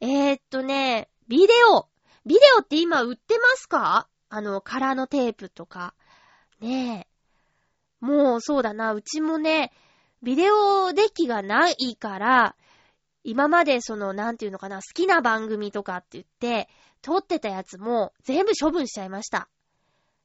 [0.00, 1.88] えー、っとね、ビデオ。
[2.24, 4.08] ビデオって今売ってますか？
[4.28, 5.94] あの、カラーのテープとか。
[6.60, 7.06] ね
[8.00, 8.04] え。
[8.04, 9.72] もうそうだな、うちもね、
[10.22, 12.56] ビデオデッキがないから、
[13.26, 16.68] 今までその、なんていうのかな、好きな番組とかって言って、
[17.02, 19.48] 撮ってたやつも全部処分しちゃいました。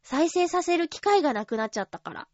[0.03, 2.27] 再生させる機会がなくなっちゃったから。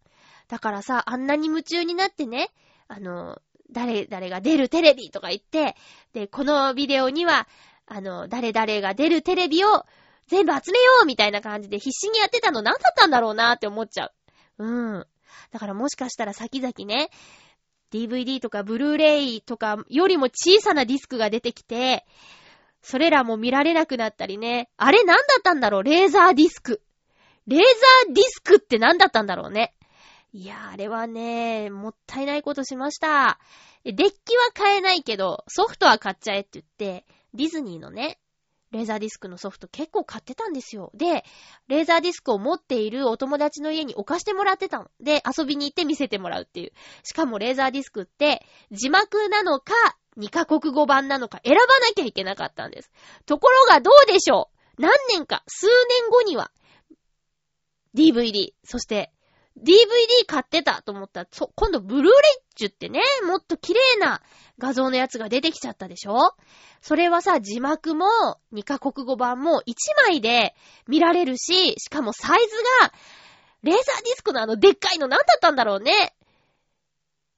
[0.50, 2.52] だからさ、あんなに夢中になってね、
[2.90, 5.78] あの、誰、誰が出るテレビとか言って、
[6.12, 7.48] で、このビデオには、
[7.86, 9.86] あの、誰々が出るテレビを
[10.28, 14.12] 全部集めようみたいな感じで必死にやってたの何だったんだろうなって思っちゃ
[14.58, 14.66] う。
[14.66, 15.08] うん。
[15.52, 17.10] だからもしかしたら先々ね、
[17.94, 22.06] DVD とかブルーレイとかよりも小さなディスクが出てきて、
[22.82, 24.70] それらも見られなくなったりね。
[24.78, 25.84] あれ何だったんだろう？
[25.84, 26.82] レーザーディスク。
[27.48, 29.74] レーザーディスクって何だったんだろうね。
[30.34, 33.40] いやー、あれはね、もったいないことしました。
[33.86, 34.14] デッキは
[34.54, 38.20] 買えないけど、ソフトは買っちゃえって言って、ディズニーのね、
[38.72, 40.92] レーザーディスクのソフト結構買ってたんですよ。
[40.94, 41.24] で、
[41.68, 44.92] レーザーディスクを持っているお友達の家に置かしてもらってたの。
[45.00, 46.74] で、遊びに行って見せてもらうっていう。
[47.04, 49.74] しかもレーザーディスクって字幕なのか、
[50.18, 52.92] 2カ国語版なのか選ばなきゃいけなかったんです。
[53.26, 56.52] ところがどうでしょう何年か、数年後には、
[57.96, 59.12] DVD、そして
[59.58, 62.12] DVD 買ってたと思ったら、そ、今度ブルーレイ
[62.56, 64.22] ジュってね、もっと綺麗な
[64.60, 66.36] 画像のやつが出てきちゃったでしょ？
[66.82, 68.06] それはさ、字幕も
[68.54, 69.74] 2カ国語版も1
[70.08, 70.56] 枚で
[70.88, 72.94] 見られるし、しかもサイズが、
[73.64, 76.16] レーザーディスクのあのでっかいの何だったんだろうね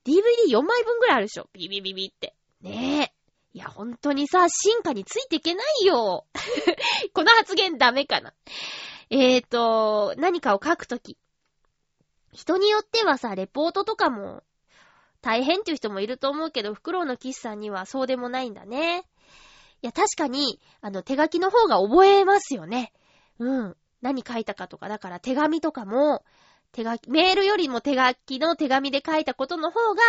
[0.06, 1.48] ？DVD4 枚分ぐらいあるでしょ？
[1.54, 2.36] ビビビビって。
[2.62, 3.20] ねえ。
[3.54, 6.28] いや、ほんとにさ、進化についていけないよ。
[7.14, 8.34] この発言ダメかな。
[9.10, 11.18] えーと、何かを書くとき。
[12.32, 14.44] 人によってはさ、レポートとかも
[15.22, 19.04] 大変っていう人もいると思うけど、フクロウのキスさんにはそうでもないんだね。
[19.82, 22.92] いや、確かに、あの、手書きの方が覚えますよね。
[23.40, 23.78] うん。
[24.02, 26.24] 何書いたかとか、だから手紙とかも、
[26.72, 30.02] 手書き、メールよりも手書きの手紙で書いたことの方が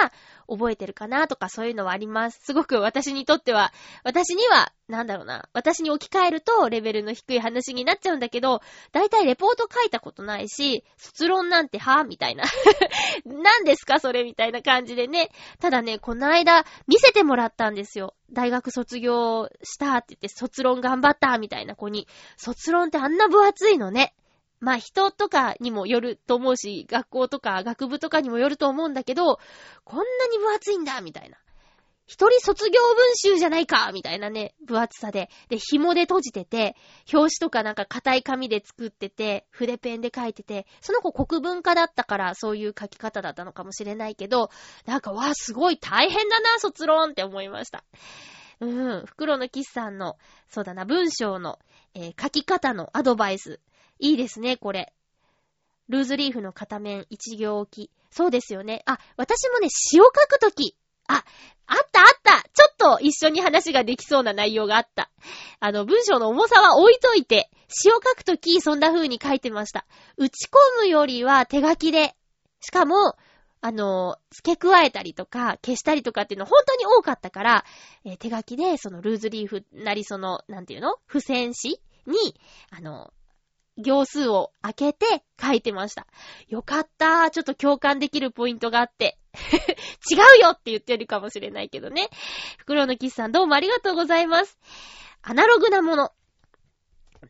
[0.47, 2.41] 覚えてるかなとかそういうのはあります。
[2.45, 3.73] すごく私にとっては、
[4.05, 8.61] 私には、なんだろうな、私に置き換えるとレベルの低い話になっちゃうんだけど、
[8.93, 12.45] だいたいレポート書いたことないし、卒論なんてはみたいな。
[13.25, 15.31] 何ですかそれみたいな感じでね。
[15.61, 18.15] ただね、この間見せてもらったんですよ。
[18.33, 22.07] 大学卒業したって言って卒論頑張ったみたいな子に。
[22.37, 24.15] 卒論ってあんな分厚いのね。
[24.61, 29.39] まあ人とかにもよると思うし、学校とか学部とかにもよると思うんだけど、
[29.85, 31.39] こんなに分厚いんだみたいな。
[32.11, 35.31] 一人卒業文集じゃないかみたいなね、分厚さで。
[35.49, 36.75] で、紐で閉じてて、
[37.13, 44.51] 表紙とかなんか硬い紙で作ってて、筆ペンで書いてて、その子国文化だったからそういう書き方だったのかもしれないけど、
[44.87, 47.85] なんか、わすごい大変だな、卒論って思いました。
[48.59, 48.67] う
[49.03, 50.19] ん、袋のキスさんの、
[50.49, 51.61] そうだな、文章の、
[51.95, 53.61] えー、書き方のアドバイス。
[54.01, 54.93] いいですね、これ。
[55.89, 57.91] ルーズリーフの片面一行置き。
[58.11, 58.83] そうですよね。
[58.87, 60.77] あ、私もね、詩を書くとき。
[61.07, 61.25] あ、
[61.67, 65.11] あったあったちょっと一緒に話ができそうな内容があった。
[65.61, 69.87] あの、文章の重さは置いといて、詩を書くとき、そんな風に書いてました。
[70.17, 72.17] 打ち込むよりは手書きで。
[72.61, 73.17] しかも、
[73.61, 77.65] あの、付け加えたりとか、消したりとかっていうの本当に多かったから、
[78.05, 80.97] えー、手書きで、そのルーズリーフなりその、なんていうの？
[81.09, 83.13] 付箋紙に、あの、
[83.81, 86.07] 行数を開けて書いてました。
[86.49, 87.31] よかった。
[87.31, 89.19] ちょっと共感できるポイントがあって。
[90.11, 92.09] 違うよって言ってるかもしれないけどね。
[92.59, 94.59] 袋のキスさんどうもありがとうございます。
[95.23, 96.13] アナログなもの。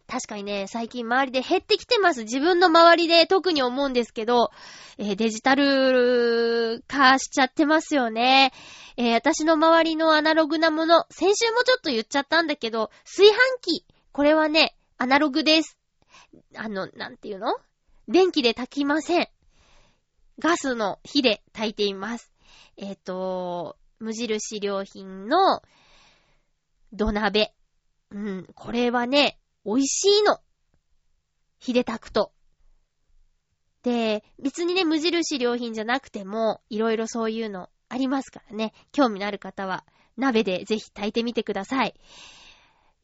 [0.07, 2.23] 確かにね、最近周りで減ってきてます。
[2.23, 4.51] 自分の周りで特に思うんですけど、
[4.99, 8.53] えー、デジタル化しちゃってますよね。
[8.97, 13.85] えー、私の周りのアナログなもの、先週もちょっと言っちゃったんだけど、炊飯器。
[14.13, 15.80] これはね、アナログです。
[16.57, 17.57] あの、なんていうの？
[18.09, 19.29] 電気で炊きません。
[20.39, 22.33] ガスの火で炊いています。
[22.77, 25.63] えっ、ー、と、無印良品の
[26.93, 27.55] 土鍋。
[28.11, 30.41] うん、これはね、美味しいの。
[31.59, 32.33] 火で炊くと。
[33.83, 38.73] で、別にね、無印良品じゃなくても、いろいろそういうのありますからね。
[38.93, 39.85] 興味のある方は、
[40.17, 41.95] 鍋でぜひ炊いてみてください。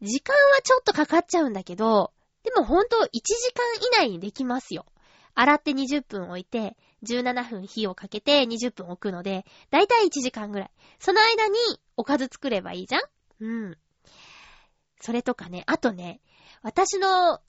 [0.03, 2.13] 時間はちょっとかかっちゃうんだけど、
[2.47, 3.13] でもほんと1時
[3.53, 3.65] 間
[4.05, 4.87] 以内にできますよ。
[5.35, 10.71] 洗って20分置いて、17分火をかけて20分置くので、だいたい1時間ぐらい。
[11.01, 11.59] その間に
[11.97, 13.03] おかず作ればいいじゃん？
[13.41, 13.79] うん。
[15.01, 16.21] それとかね、あとね、
[16.63, 17.41] 私の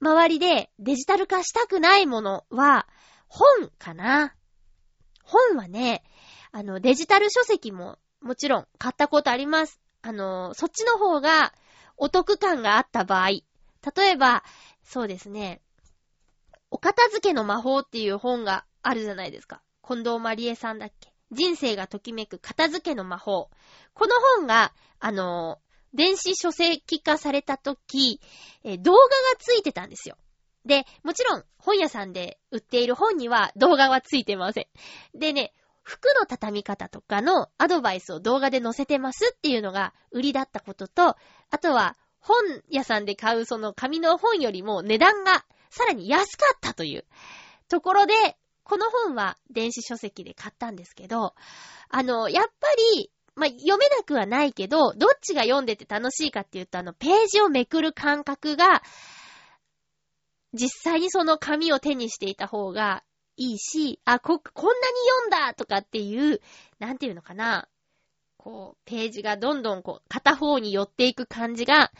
[0.00, 2.86] 周りでデジタル化したくないものは、
[3.26, 4.34] 本かな。
[5.24, 6.04] 本はね、
[6.52, 9.80] あの、デジタル書籍ももちろん買ったことあります。
[10.02, 11.54] あの、そっちの方が
[11.96, 13.30] お得感があった場合、
[13.96, 14.44] 例えば、
[14.82, 15.60] そうですね、
[16.70, 19.62] お片付けの魔法っていう本があるじゃないですか。
[19.86, 23.50] 近藤まりえさんだっけ人生がときめく片付けの魔法。
[23.92, 25.60] この本が、あの、
[25.92, 28.20] 電子書籍化されたとき、
[28.64, 29.06] え動画が
[29.38, 30.16] ついてたんですよ。
[30.64, 34.66] で、もちろん本屋さんで売っている本には動画はついてません。
[35.18, 41.16] でね、服の畳み方とかのアドバイスを動画で載せてますっていうのが売りだったことと、
[41.50, 47.04] あとは本屋さんで買うその紙の本よりも値段がさらに安かったという
[47.68, 48.14] ところで、
[48.62, 51.34] この本は電子書籍で買ったんですけど、
[51.90, 52.50] あの、やっぱ
[52.96, 58.82] り、まあ、読めなくはないけど、どっちが読んでて楽しいかっていうと、あの、ページをめくる感覚が、
[60.54, 63.02] 実際にその紙を手にしていた方が
[63.36, 64.78] いいし、あ、こ、こんなに
[65.10, 66.40] 読んだとかっていう、
[66.78, 67.68] なんていうのかな。
[68.44, 71.90] こう、ページがどんどんこう、片方に寄っていく感じが、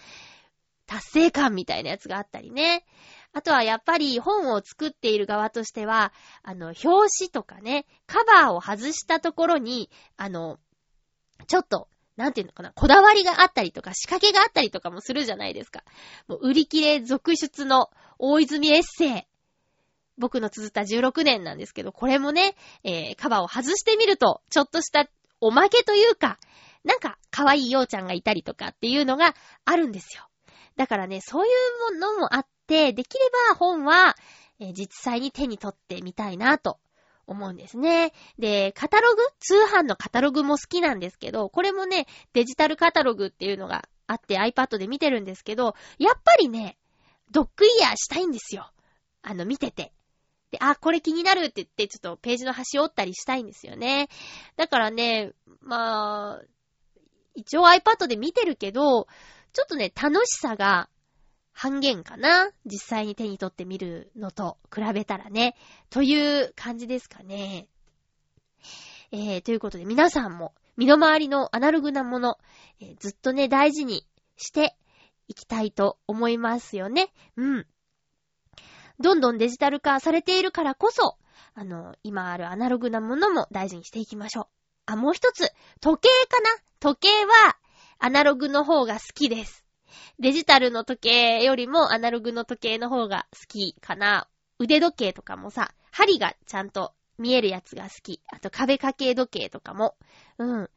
[0.87, 2.85] 達成感みたいなやつがあったりね。
[3.33, 9.89] あとはやっぱり本を作っている側としては、あの、表紙とかね、カバーを外したところに、
[10.19, 10.59] あの、
[11.47, 11.89] ちょっと、
[12.19, 15.83] なんていうのかな、こだわりがあったりとか、仕掛けがあったりとかもするじゃないですか。
[16.29, 17.89] もう売り切れ続出の
[18.19, 19.23] 大泉エッセイ。
[20.19, 25.09] 僕の綴った16年なんですけど、これもね、えー、カバーを外してみると、ちょっとした
[25.45, 26.39] おまけというか、
[26.85, 29.35] なんか、可愛いようちゃんがいたりとかっていうのが
[29.67, 30.27] あるんですよ。
[30.77, 31.51] だからね、そうい
[31.91, 34.17] うものもあって、できれば本は、
[34.59, 36.79] え、実際に手に取ってみたいなと
[37.27, 38.15] 思うんですね。
[38.39, 39.23] で、カタログ？
[39.39, 46.79] 通販のカタログも好きなんですけど、これもね、デジタルカタログっていうのがあって iPad で見てるんですけど、やっぱりね、
[47.31, 48.71] ドッグイヤーしたいんですよ。
[49.21, 49.93] あの、見てて。
[50.55, 54.09] で、あ、これ気になるって言って、ちょっとページの端折ったりしたいんですよね。
[54.57, 56.43] だからね、まあ、
[57.35, 59.09] 一応 iPad で見てるけど、
[59.53, 60.89] ちょっとね、楽しさが
[61.53, 65.57] 半減かな実際に手に取ってみるのと比べたらね。
[65.91, 67.67] という感じですかね。
[69.11, 72.39] えー、ということで皆さんも身の回りのアナログなもの、
[72.81, 74.77] えー、ずっとね、大事にして
[75.27, 77.13] いきたいと思いますよね。
[77.37, 77.67] うん。
[79.01, 81.17] どんどんデジタル化されているからこそ、
[81.55, 84.47] あの、今あるアナログなものも大事にしていきましょう。
[84.87, 86.51] あ、もう一つ、時計かな？
[86.81, 87.57] 時計は、
[87.99, 89.65] アナログの方が好きです。
[90.19, 94.29] デジタルの時計よりもアナログの時計の方が好きかな。
[94.59, 98.21] 腕時計とかもさ、針がちゃんと見えるやつが好き。
[98.33, 99.97] あと壁掛け時計とかも。
[100.39, 100.71] うん。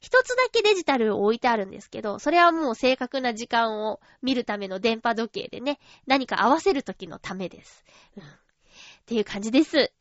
[0.00, 7.84] 一つだけデジタルを置いてあるんですけど、それはもう正確な時間を見るための電波時計でね、何か合わせる時のためです。
[8.16, 8.22] うん。
[8.22, 8.26] っ
[9.06, 9.92] ていう感じです。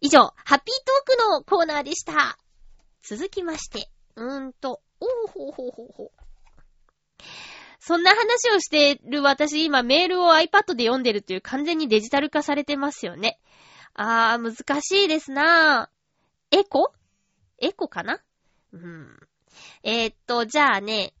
[0.00, 0.76] 以上、ハッピー
[1.06, 2.38] トークのコーナーでした。
[3.02, 7.22] 続きまして、うーんと、おーほーほーほーほー。
[7.78, 13.38] そんな話をしてる私、今メールを iPad で読んでるっていう完全にデジタル化されてますよね。
[13.94, 16.56] あー、難しいですなぁ。
[16.56, 16.92] エコ？
[17.58, 18.20] エコかな？
[18.76, 19.16] うん。
[19.82, 21.14] えー、っと、じゃあね、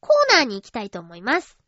[0.00, 1.58] コーナーに行きたいと思います。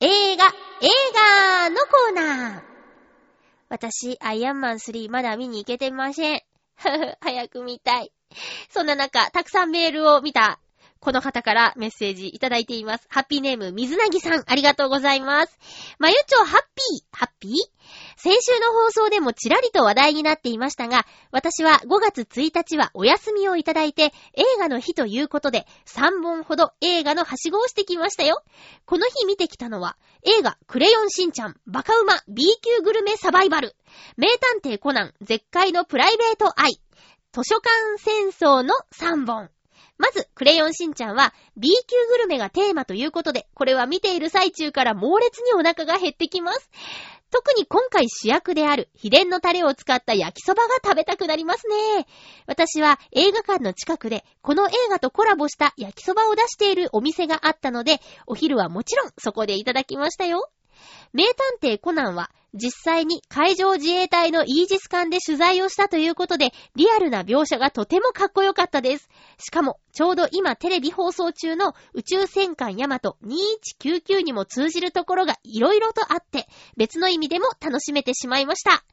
[0.00, 2.62] 映画、映画のコーナー。
[3.68, 6.42] 私、アイアンマン3まだ見に行けてません。
[7.20, 8.12] 早く見たい。
[8.70, 10.60] そんな中、たくさんメールを見た
[11.04, 13.06] この方からメッセージいただいています。
[13.10, 15.58] ハッピーネーム、水なぎさん、ありがとうございます。
[15.98, 17.52] まゆちょ、ハッピー、ハッピー？
[18.16, 28.42] 先週の放送でもちらりと話題になっていましたが、私は5月1日はお休みをいただいて、映画の日ということで、3本ほど映画のはしごをしてきましたよ。
[28.86, 33.76] この日見てきたのは、映画、クレヨンしんちゃん、バカウマ、B 級グルメサバイバル、
[34.16, 36.80] 名探偵コナン、絶海のプライベート愛、
[37.32, 39.50] 図書館戦争の3本。
[39.98, 46.70] まず、クレヨンしんちゃんは B 級グルメがテーマということで、これは見ている最中から猛烈にお腹が減ってきます。
[47.30, 52.06] 特に今回主役である秘伝のタレを使った焼きそばが食べたくなりますね。
[52.46, 60.48] 私は映画館の近くでこの映画とコラボした焼きそばを出しているお店があったので、お昼はもちろんそこでいただきましたよ。
[61.12, 69.08] 名探偵コナンは実際に海上自衛隊のイージス艦で取材をしたということで、リアルな描写がとてもかっこよかったです。
[69.38, 76.46] しかも、ちょうど今テレビ放送中の宇宙戦艦ヤマト2199にも通じるところが色々とあって、
[76.76, 78.84] 別の意味でも楽しめてしまいました。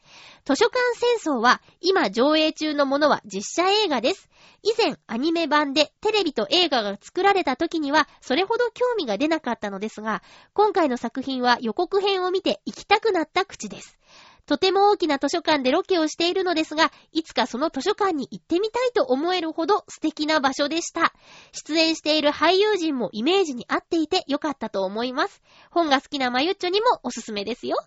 [0.44, 4.30] 図書館戦争は今上映中のものは実写映画です。
[4.64, 10.22] 以前アニメ版でテレビと映画が作られた時にはそれほど興味が出なかったのですが、
[10.54, 13.98] 今回の作品は予告編を見て行きたくなった口です。
[14.46, 21.14] とても大きな図書館でロケをしているのですが、いつかその図書館に行ってみたいと思えるほど素敵な場所でした。
[21.54, 25.42] 出演している俳優陣もイメージに合っていてよかったと思います。
[25.70, 27.78] 本が好きなマユッチョにもおすすめですよ。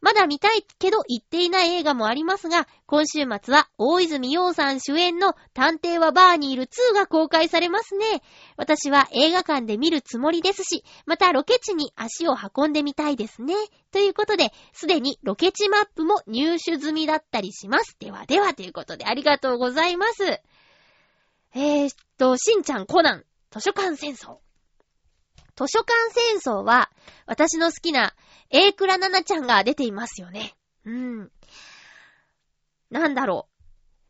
[0.00, 8.22] まだ見たいけど行っていない映画もありますが、今週末は大泉洋さん主演の探偵はバーにいる2が公開されますね。
[8.58, 13.54] 私は映画館で見るつもりですし、またロケ地に足を運んでみたいですね。
[13.90, 17.96] ということで、すでにロケ地マップも入手済みだったりします。
[17.98, 20.42] ではではということでありがとうございます。
[21.54, 24.38] えー、っと、しんちゃんコナン、図書館戦争。
[25.56, 26.90] 図書館戦争は、
[27.26, 28.14] 私の好きな、
[28.50, 30.54] エイクラナナちゃんが出ていますよね。
[30.84, 31.30] うん。
[32.90, 33.64] なんだろう。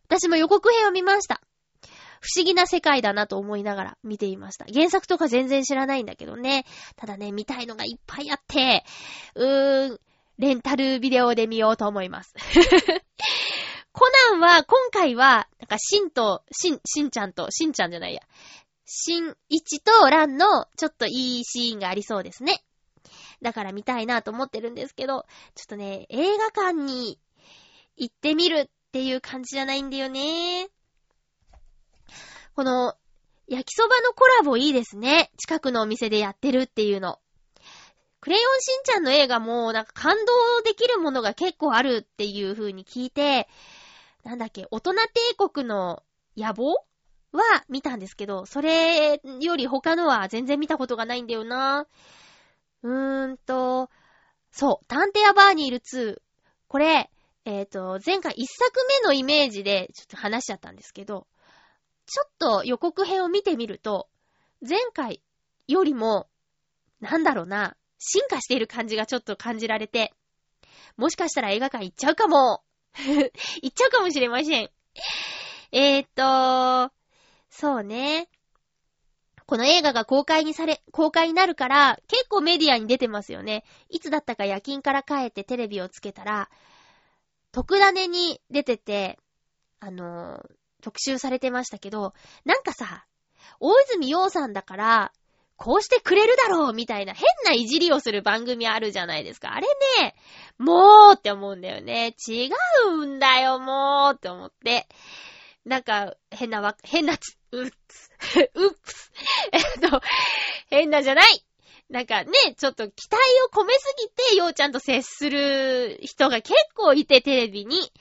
[0.08, 1.40] 私も予告編を見ました。
[2.20, 4.64] 不思議な世界だなと思いながら見ていました。
[4.72, 6.64] 原作とか全然知らないんだけどね。
[6.96, 8.84] ただね、見たいのがいっぱいあって、
[9.34, 10.00] うーん、
[10.38, 12.34] レンタルビデオで見ようと思います。
[13.92, 18.22] コナンは、今回は、なんか、シンと、シン、シンちゃんと、シンちゃんじゃないや。
[18.86, 22.64] 新一と蘭のちょっといいシーンがありそうですね。
[23.40, 27.18] だから見たいなと思ってるんですけど、ちょっとね、映画館に
[27.96, 30.68] 行ってみるっていう感じじゃないんだよね。
[32.54, 32.94] この、
[33.48, 35.30] 焼きそばのコラボいいですね。
[35.36, 37.18] 近くのお店でやってるっていうの。
[38.20, 43.48] クレヨンしんちゃんの映画もなんか感動できるものが結構あるっていう風に聞いて、
[44.22, 46.02] なんだっけ、大人帝国の
[46.34, 46.72] 野望
[47.32, 51.86] は見たんですけど、それより他のは全然見たことがないんだよな。
[52.82, 53.90] うーんと、
[54.52, 56.16] そう、探偵アバーニール2。
[56.68, 57.10] これ、
[57.44, 61.26] えっ、ー、と、前回一作目のイメージでちょっと話しちゃったんですけど、
[62.06, 64.08] ちょっと予告編を見てみると、
[64.66, 65.20] 前回
[65.68, 66.28] よりも、
[67.00, 70.12] なんだろうな、進化している感じがちょっと感じられて、
[70.96, 72.62] もしかしたら映画館行っちゃうかも。
[72.94, 74.70] 行っちゃうかもしれません。
[75.72, 76.94] えー、っと、
[77.50, 78.28] そうね。
[79.46, 83.64] この映画が公開にされ、公開になるから、結構メディアに出てますよね。
[83.90, 86.48] いつだったか夜勤から帰ってテレビをつけたら、
[87.54, 89.16] 特ダネに出てて、
[89.78, 90.42] あのー、
[90.82, 92.12] 特集されてましたけど、
[92.44, 93.06] なんかさ、
[93.60, 95.12] 大泉洋さんだから、
[95.56, 99.54] こうしてくれるだろうみたいな変ないじりをする番組あるじゃないですか。
[99.54, 99.68] あれ
[100.02, 100.16] ね、
[100.58, 102.16] もうって思うんだよね。
[102.26, 102.50] 違
[102.88, 104.88] うんだよ、もうって思って。
[105.64, 108.10] なんか、変なわ、変なつ、うっつ、
[108.54, 109.12] うっつ。
[109.52, 110.00] えっと、
[110.70, 111.43] 変なじゃない
[111.90, 117.92] なんかね、ちょっと期待を込めすぎて、ようちゃんと接する人が結構いて、テレビに。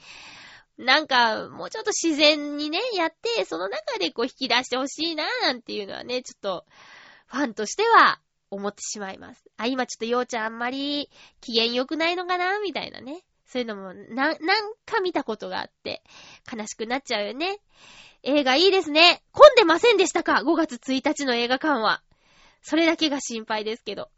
[0.78, 6.64] なんか、もうちょっと自然にね、やって、その中でこう引き出してほしいな、なんていうのはね、ちょっと、
[7.26, 8.20] ファンとしては
[8.50, 9.44] 思ってしまいます。
[9.56, 11.10] あ、今ちょっとようちゃんあんまり
[11.40, 13.22] 機嫌良くないのかなみたいなね。
[13.46, 14.36] そういうのもな、なん
[14.84, 16.02] か見たことがあって、
[16.52, 17.60] 悲しくなっちゃうよね。
[18.22, 19.22] 映画いいですね。
[19.32, 22.02] 混んでませんでしたか ?5 月1日の映画館は。
[22.64, 24.10] それだけが心配ですけど。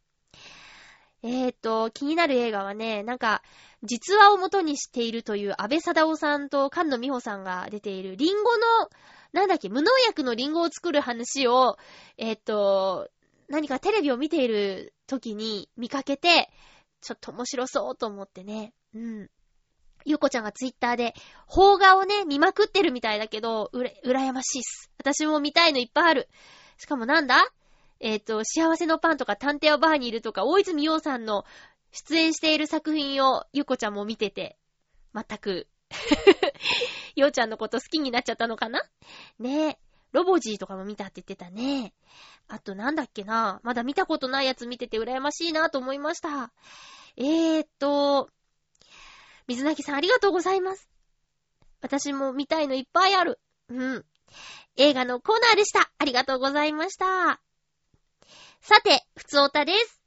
[1.23, 3.43] えーと、気になる映画はね、なんか、
[3.83, 8.59] 実話を元にしているという安倍貞夫さんと菅野美穂さんが出ているリンゴの
[9.37, 11.77] なんだっけ、無農薬のリンゴを作る話を、
[12.17, 13.11] えっ、と、
[13.49, 16.51] 何かテレビを見ている時に見かけて、
[17.03, 18.73] ちょっと面白そうと思ってね。
[18.95, 19.31] うん。
[20.07, 21.13] ゆうこちゃんがツイッターで、
[21.53, 24.91] 邦画をね、見まくってるみたいだけど、うら、羨ましいっす。
[24.99, 26.29] 私も見たいのいっぱいある。
[26.79, 27.53] しかもなんだ
[28.01, 31.45] えっ、ー、と、幸せのパンとか探偵はバーにいるとか、大泉洋さんの
[31.93, 34.59] 出演している作品をゆうこちゃんも見てて、
[35.15, 35.69] 全く
[37.17, 38.83] ようちゃんのこと好きになっちゃったのかな？
[39.39, 39.79] ねえ。
[40.13, 41.93] ロボジーとかも見たって言ってたね。
[42.49, 43.61] あとなんだっけな？
[43.63, 46.53] まだ見たことないやつ見てて羨ましいなと思いました。
[47.17, 48.29] えーっと、
[49.47, 50.89] 水なぎさんありがとうございます。
[51.81, 53.41] 私も見たいのいっぱいある。
[53.69, 54.05] うん。
[54.77, 55.91] 映画のコーナーでした。
[55.99, 57.41] ありがとうございました。
[58.67, 60.03] さて、ふつおたです。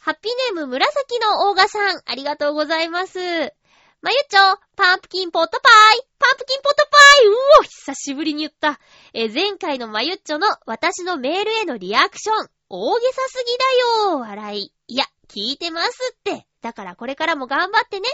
[0.00, 3.20] ハッピーネーム紫のオーガさん、ありがとうございます。
[3.20, 8.80] まゆちょ、パンプキンポットパイパンプキンポットパイうお久しぶりに言った。
[9.12, 14.72] え前回のまゆっちょの私のメールへのリアクション、大げさすぎだよ笑い。
[14.88, 16.48] いや、聞いてますって。
[16.62, 18.08] だからこれからも頑張ってね。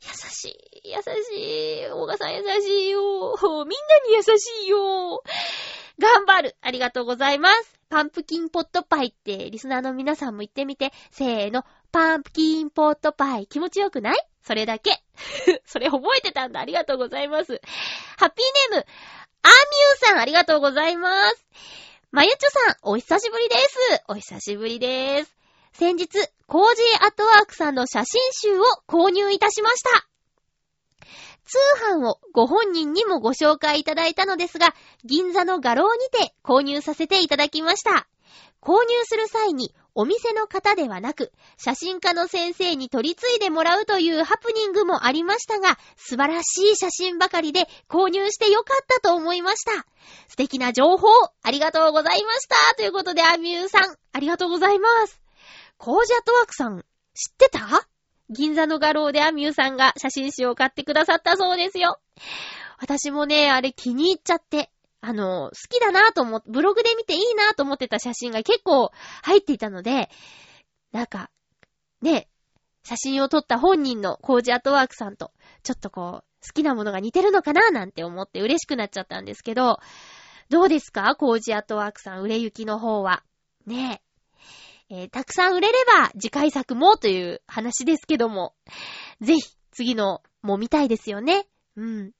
[0.00, 0.48] 優し
[0.84, 1.86] い、優しい。
[1.86, 3.36] 大賀さん優しいよ。
[3.42, 3.64] みんな
[4.08, 5.22] に優しいよ。
[6.00, 6.56] 頑張る。
[6.62, 7.78] ありがとうございます。
[7.90, 10.92] パンプキンポットパイってリスナーの皆さんも言ってみて。
[11.10, 11.64] せーの。
[11.92, 13.46] パンプキンポットパイ。
[13.46, 14.18] 気持ちよくない？
[14.42, 15.02] それだけ。
[15.66, 16.60] それ覚えてたんだ。
[16.60, 17.60] ありがとうございます。
[18.16, 18.86] ハッピーネーム、
[19.42, 21.46] アーミューさん、ありがとうございます。
[22.10, 24.02] まゆちょさん、お久しぶりです。
[24.08, 25.36] お久しぶりです。
[25.72, 26.08] 先日、
[26.46, 30.06] コージーアットワークさんの写真集を購入いたしました。
[31.50, 31.58] 通
[31.96, 34.72] 販をご本人にもご紹介いただいたのですが、
[35.04, 38.06] 銀座の画廊にて購入させていただきました。
[38.62, 49.72] 購入する際にお店の方ではなく、写真家の先生に取り継いでもらうというハプニングもありましたが、素晴らしい写真ばかりで購入してよかったと思いました。
[50.28, 51.08] 素敵な情報、
[51.42, 52.76] ありがとうございました。
[52.76, 55.20] ということで、アミューさん、ありがとうございます。
[55.78, 56.84] コージャットワークさん、
[57.14, 57.89] 知ってた？
[58.30, 61.98] 銀座の画廊でアミューさんが写真集を買ってくださったそうですよ。
[62.78, 64.70] 私もね、あれ気に入っちゃって、
[65.02, 68.90] あの、好きだなと思って、ブログで見ていいなと思ってた写真が結構
[69.22, 70.08] 入っていたので、
[70.92, 71.30] なんか、
[72.02, 72.28] ね、
[72.84, 79.78] 写真を撮った本人のコージアートワークさんと、ちょっとこう、好きなものが似てるのかななんて思って嬉しくなっちゃったんですけど、
[80.48, 81.14] どうですか？
[81.16, 83.22] コージアートワークさん、売れ行きの方は。
[83.66, 84.09] ねえ。
[84.90, 88.54] えー、たくさん売れれば次回作もという話ですけども、
[89.20, 91.46] ぜひ次のも見たいですよね。
[91.76, 92.12] うん。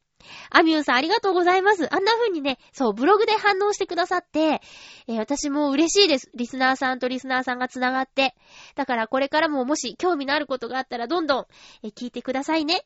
[0.50, 1.92] アミューさんありがとうございます。
[1.92, 4.60] あんな風にね、そう、ブログで反応してくださって、
[5.08, 6.30] えー、私も嬉しいです。
[6.34, 8.34] リスナーさんとリスナーさんが繋がって。
[8.76, 11.46] だからこれからももし興味のあることがあったらどんどん、
[11.82, 12.84] えー、聞いてくださいね。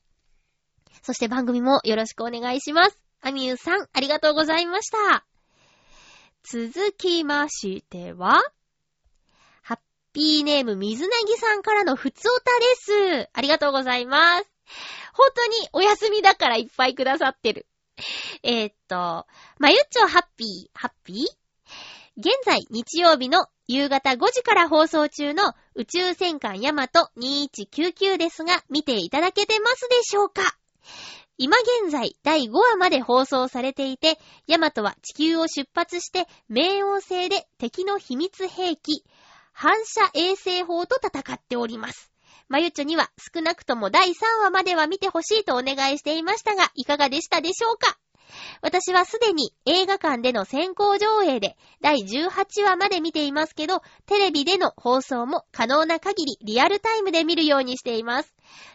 [1.03, 2.99] そして番組もよろしくお願いします。
[3.21, 5.27] アミューさん、ありがとうございました。
[6.45, 8.41] 続きましては、
[10.15, 13.29] ハッピーネーム水なぎさんからのふつおたです。
[13.33, 14.47] ありがとうございます。
[15.13, 17.67] 本当にお休みだからいっぱいくださってる。
[18.45, 19.27] えー、っと、
[19.59, 21.27] まゆっちょハッピー、ハッピー？
[22.17, 30.43] 現在、日曜日の夕方5時から放送中の宇宙戦艦ヤマト2199ですが、見ていただけてますでしょうか？
[31.39, 39.05] 今現在第5話まで放送されていて、ヤマトは地球を出発して冥王星で敵の秘密兵器、
[39.55, 42.11] 反射衛星砲と戦っております。
[42.49, 47.97] まゆちょには少なくとも第3話までは見てほしいとお願いしていましたが、いかがでしたでしょうか？
[48.63, 58.35] 私はすでに映画館での先行上映で第18話まで見ていますけど、テレビでの放送も可能な限りリアルタイムで見るようにしています。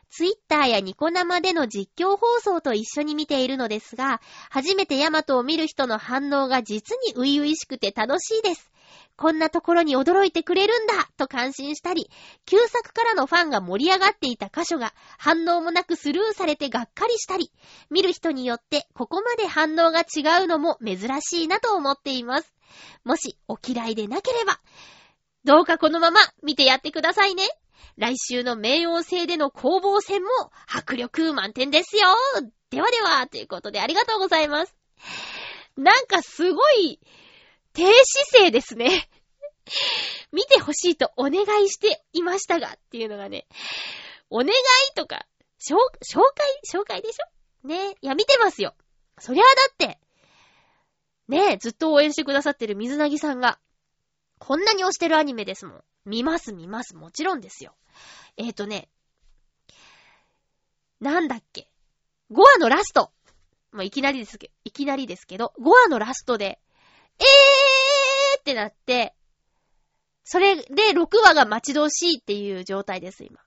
[0.10, 8.72] ツイッターやニコ生での実況放送と一緒に見ているのですが、初めてヤマトを見る人の反応が実に初々しくて楽しいです。
[9.20, 12.10] こんなところに驚いてくれるんだと感心したり、
[12.46, 17.52] 旧作からのファンが盛り上がっていた箇所が反応もなくスルーされてがっかりしたり、
[17.90, 22.54] 見る人によってここまで反応が違うのも珍しいなと思っています。
[23.04, 24.58] もしお嫌いでなければ、
[25.44, 27.44] どうかこのまま見てやってくださいね。
[27.98, 30.30] 来週の冥王星での攻防戦も
[30.66, 32.08] 迫力満点ですよ。
[32.70, 34.74] ではでは、ということでありがとうございます。
[35.76, 37.02] なんかすごい、
[37.74, 39.10] 低姿勢ですね。
[40.32, 43.48] 見てほしいとお願いしていましたが、っていうのがね、
[44.30, 44.54] お願い
[44.96, 45.26] とか、
[45.60, 47.68] 紹介紹介でしょ？
[47.68, 48.76] ねいや、見てますよ。
[49.20, 50.00] そりゃあだって、
[51.28, 53.60] ねえずっと応援してくださってる水なぎさんが、
[54.40, 55.84] こんなに推してるアニメですもん。
[56.06, 56.96] 見ます見ます。
[56.96, 57.76] もちろんですよ。
[58.38, 58.90] えーとね、
[61.02, 61.70] なんだっけ
[62.32, 63.12] ？5話のラスト。
[63.72, 66.60] もういきなりですけど、いきなりですけど、5話のラストで、
[67.20, 69.16] えーってなって、
[70.24, 73.40] それで6話が待ち遠しいっていう状態です、今。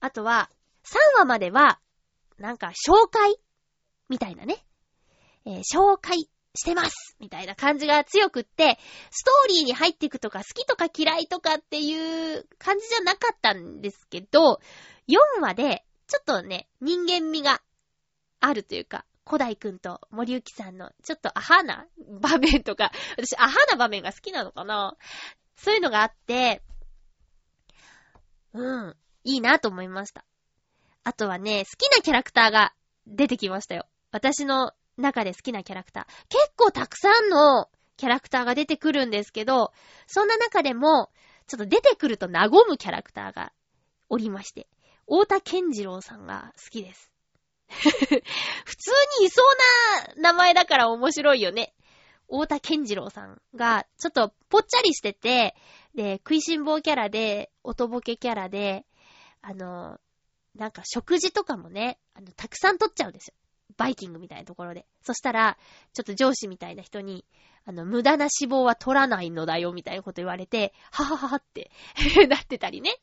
[0.00, 0.50] あとは、
[0.84, 1.80] 3話までは、
[2.38, 3.36] なんか、紹介
[4.08, 4.64] みたいなね。
[5.44, 8.78] えー、紹介してますみたいな感じが強くって、
[9.10, 14.60] ストーリーに入っていくとか、好きとか嫌いとかっていう感じじゃなかったんですけど、
[15.08, 17.62] 4話で、ちょっとね、人間味が
[18.40, 21.86] あるというか、古代くんと森幸さんのちょっとアハな
[22.20, 24.96] 場面とか、私アハな場面が好きなのかな
[25.56, 26.62] そういうのがあって、
[28.52, 30.24] うん、いいなと思いました。
[31.02, 32.72] あとはね、好きなキャラクターが
[33.06, 33.86] 出てきましたよ。
[34.12, 36.04] 私の中で好きなキャラクター。
[36.28, 39.72] 結構たくさんのキャラクターが出てくるんですけど、
[40.06, 41.10] そんな中でも、
[41.46, 43.52] ちょっと出てくると和むキャラクターが
[44.08, 44.68] おりまして、
[45.06, 47.12] 大田健次郎さんが好きです。
[47.68, 48.90] 普通
[49.20, 51.74] にいそうな名前だから面白いよね。
[52.28, 55.54] 大田健次郎さんが、ちょっとぽっちゃりしてて、
[55.94, 58.84] で、食いしん坊キャラで、おとぼけキャラで、
[59.42, 60.00] あの、
[60.56, 63.34] なんか食事とかもね、あの、たくさん取っちゃうんですよ。
[63.76, 64.86] バイキングみたいなところで。
[65.02, 65.58] そしたら、
[65.92, 67.24] ちょっと上司みたいな人に、
[67.64, 71.70] あの、無駄な脂肪は取らないのだよ、みたいなこと言われて、ははははって
[72.28, 72.98] なってたりね。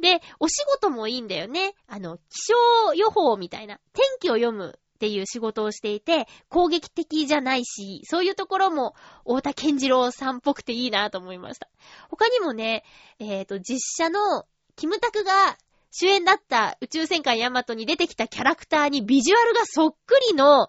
[0.00, 1.74] で、お仕事もいいんだよね。
[1.86, 8.94] あの、気象予報みたいな、天気を読むっていう仕事をしていて、攻撃的じゃないし、そういうところも、
[9.24, 11.68] 大田健次郎さんっぽくていいなと思いました。
[12.10, 12.84] 他にもね、
[13.18, 14.46] えっ、ー、と、実写の、
[14.76, 15.56] キムタクが
[15.98, 20.68] 主演だった宇宙戦艦ヤマトに出てきたキャラクターにビジュアルがそっくりの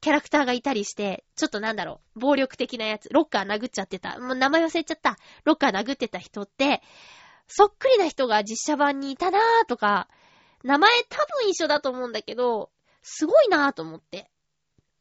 [0.00, 6.80] キャラクターがいたりして、ちょっとなんだろう、暴力的なやつ、ロッカー殴っちゃってた、もう名前忘れちゃった、ロッカー殴ってた人って、
[7.46, 10.08] そっくりな人が実写版にいたなーとか、
[10.62, 12.70] 名前多分一緒だと思うんだけど、
[13.02, 14.30] すごいなーと思って。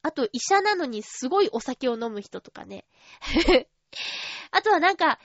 [0.02, 2.84] あと、医者なのにすごいお酒を飲む人とかね。
[4.52, 5.20] あとはなんか、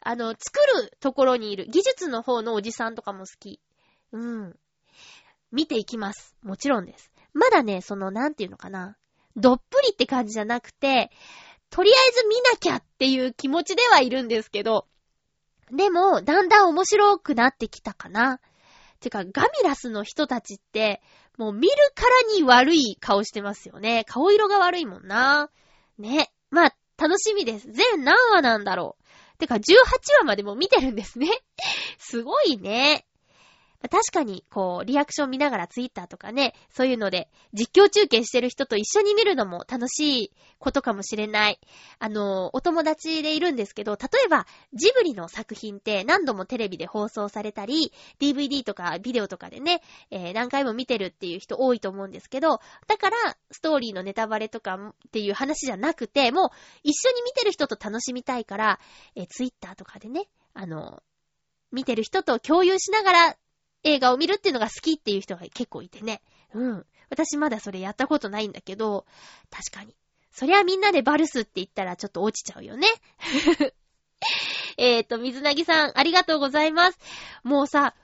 [0.00, 3.60] あの、作るところにいる技術の方のおじさんとかも好き。
[4.12, 4.56] うん。
[5.50, 6.36] 見ていきます。
[6.42, 7.10] もちろんです。
[7.34, 8.96] まだね、その、なんていうのかな。
[9.36, 11.10] どっぷりって感じじゃなくて、
[11.70, 14.86] とりあえず見なきゃっていう気持ちではいるんですけど、
[15.70, 18.40] でも、だんだん面白くなってきたかな。
[19.00, 21.02] てか、ガミラスの人たちって、
[21.38, 24.04] もう見るからに悪い顔してますよね。
[24.06, 25.50] 顔色が悪いもんな。
[25.98, 26.30] ね。
[26.50, 27.68] まあ、楽しみです。
[27.72, 29.38] 全何話なんだろう。
[29.38, 29.60] てか、18
[30.20, 31.30] 話までも見てるんですね。
[31.98, 33.06] すごいね。
[33.88, 41.58] 確かに、こう、リアクション見ながらツイッターとかね、そういうので、実況中継してる人と一緒に見るのも楽しいことかもしれない。
[41.98, 56.48] あの、お友達でいるんですけど、例えば、ジブリの作品って何度もテレビで放送されたり、DVD とかビデオとかでね、えー、何回も見てるっていう人多いと思うんですけど、だから、ストーリーのネタバレとかっていう話じゃなくて、もう、
[56.84, 58.80] 一緒に見てる人と楽しみたいから、
[59.16, 61.02] えー、ツイッターとかでね、あの、
[61.72, 63.36] 見てる人と共有しながら
[63.84, 66.22] 映画を見るっていうのが好きっていう人が結構いてね。
[66.54, 66.86] うん。
[67.10, 69.06] 私まだそれやったことないんだけど、
[69.50, 69.94] 確かに。
[70.32, 72.88] そりゃみんなでバルスって言ったらちょっと落ちちゃうよね。
[74.78, 76.98] えっと、水なぎさん、ありがとうございます。
[77.42, 77.94] もうさ、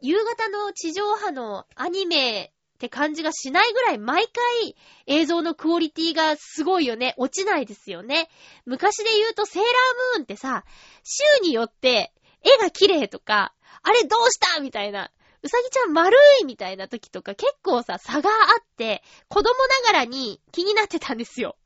[0.00, 4.76] 夕方の地上波のアニメって感じがしないぐらい毎回
[5.06, 7.14] 映像のクオリティがすごいよね。
[7.16, 8.28] 落ちないですよね。
[8.66, 9.72] 昔で言うとセーラー
[10.14, 10.64] ムーンってさ、
[11.04, 12.12] 週によって
[12.42, 15.12] 絵が綺麗とか、あれどうしたみたいな。
[15.42, 19.54] うさぎちゃん丸いみたいな時とか結構さ、差があって、子供
[19.86, 21.56] ながらに気になってたんですよ。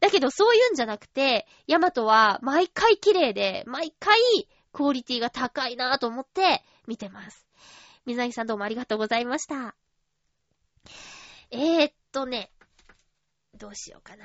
[0.00, 4.18] だけどそういうんじゃなくて、ヤマトは毎回綺麗で、毎回
[4.72, 7.46] クオリティが高いなぁと思って見てます。
[8.06, 9.74] 水なぎさんどうもありがとうございました。
[11.50, 12.50] えー、っとね、
[13.58, 14.24] どうしようかな。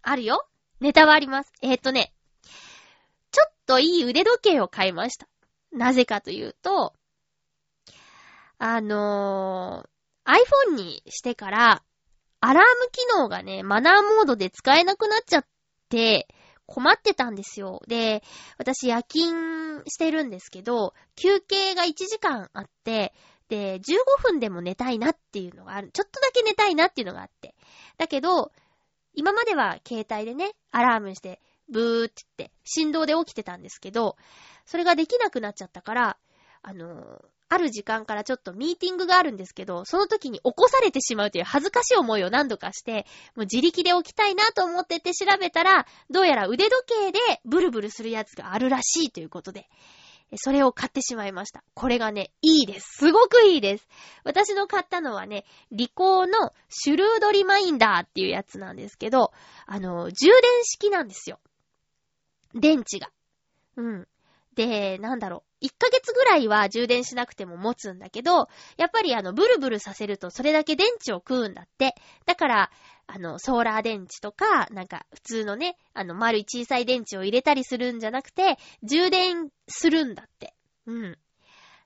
[0.00, 0.46] あるよ
[0.80, 1.52] ネタはあります。
[1.60, 2.14] えー、っとね、
[3.30, 5.28] ちょっといい腕時計を買いました。
[5.70, 6.94] なぜかというと、
[8.64, 10.30] あのー、
[10.70, 11.82] iPhone にしてから、
[12.38, 15.46] アラーム機能がね、マナーモードで使えなくなっちゃっ
[15.88, 16.28] て、
[16.66, 17.82] 困ってたんですよ。
[17.88, 18.22] で、
[18.58, 23.12] 私夜勤してるんですけど、休憩が1時間あって、
[23.48, 25.90] で、15分でも寝たいなっていうのがある。
[25.92, 27.56] ちょっとだけ寝たいなっていうのがあって。
[27.98, 28.52] だけど、
[29.12, 34.16] 今までは携帯でね、アラームして、ブーって言って、振動で起きてたんですけど、
[34.66, 36.16] それができなくなっちゃったから、
[36.62, 43.04] あのー、ある時間からちょっとミーティングがあるんですけど、その時に起こされてしまうという恥ずかしい思いを何度かして、
[43.36, 49.68] もう自力で起きたいなと思ってて調べたら、どうやら腕時計でブルブルするやつがあるらしいということで、
[50.36, 51.62] それを買ってしまいました。
[51.74, 52.86] これがね、いいです。
[53.00, 53.88] すごくいいです。
[54.24, 59.32] 私の買ったのはね、リコーのシュルードリマインダーっていうやつなんですけど、
[59.66, 61.38] あの、充電式なんですよ。
[62.54, 63.10] 電池が。
[63.76, 64.08] うん。
[64.54, 65.51] で、なんだろう。
[65.62, 71.94] 1ヶ月ぐらいは充電しなくても持つんだけど、やっぱりあの、ブルブルさせるとそれだけ電池を食うんだって。
[72.26, 72.70] だから、
[73.06, 80.54] あの、ソーラー電池とか、なんか、普通のね、あの、丸い小さい電池を入れたりするんじゃなくて、充電するんだって。
[80.86, 81.18] うん。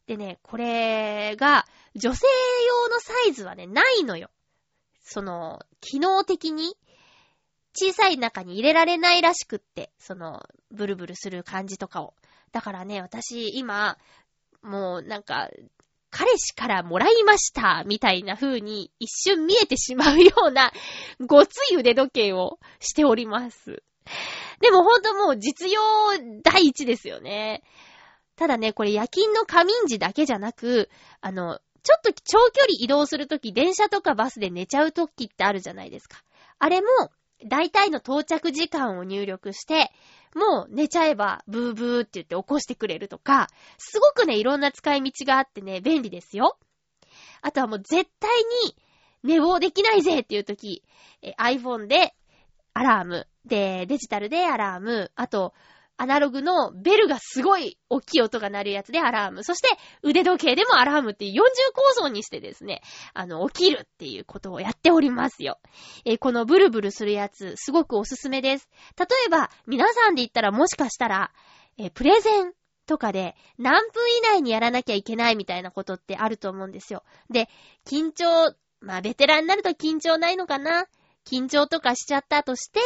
[0.06, 1.66] でね、これが、
[1.96, 2.26] 女性
[2.68, 4.30] 用のサイズはね、ないのよ。
[5.02, 6.76] その、機能的に、
[7.78, 12.14] 小さい中に入れられないらしくって、その、ブルブルする感じとかを。
[12.52, 13.98] だからね、私、今、
[14.62, 15.50] もうなんか、
[16.10, 20.72] 彼氏からもらいました、みたいな風に一瞬見えてしまうような、
[21.26, 23.82] ごつい腕時計をしております。
[24.60, 25.82] でもほんともう実用
[26.42, 27.62] 第一ですよね。
[28.36, 30.90] ただね、これ夜勤の仮眠時だけじゃなく、
[31.20, 36.22] あの、ちょっと長距離移動するとき、電車とかバスで寝ちゃうときってあるじゃないですか。
[36.58, 36.86] あれも、
[37.44, 39.92] 大体の到着時間を入力して、
[40.34, 46.58] もう寝ちゃえばブーブーって言って起こしてくれるとか、すごくね、いろんな使い道があってね、便利ですよ。
[47.42, 48.30] あとはもう絶対
[48.64, 48.76] に
[49.22, 50.82] 寝坊できないぜっていう時、
[51.38, 52.14] iPhone で
[52.74, 55.54] アラーム、で、デジタルでアラーム、あと、
[55.98, 59.42] アナログのベルがすごい大きい音が鳴るやつでアラーム。
[59.44, 59.68] そして
[60.02, 61.36] 腕時計でもアラームっていう40
[61.74, 62.82] 構造にしてですね、
[63.14, 65.58] あの、起きるっていうことをやっておりますよ。
[66.04, 68.68] えー、このブルブルするやつ、すごくおすすめです。
[68.98, 71.32] 例えば、皆さんで言ったらもしかしたら、
[71.78, 72.52] えー、プレゼン
[72.86, 77.04] とかで何分以内にやらなきゃいけないみたいなことってあると思うんですよ。
[77.30, 77.48] で、
[77.86, 80.86] 緊張、まあ、ベテランになると緊張ないのかな？
[81.28, 82.80] 緊張とかしちゃったとして、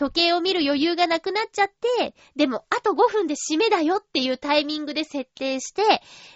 [0.00, 5.82] 時計を見る余裕がなくなっちゃって、でも、あと5分で締めだよっていうタイミングで設定して、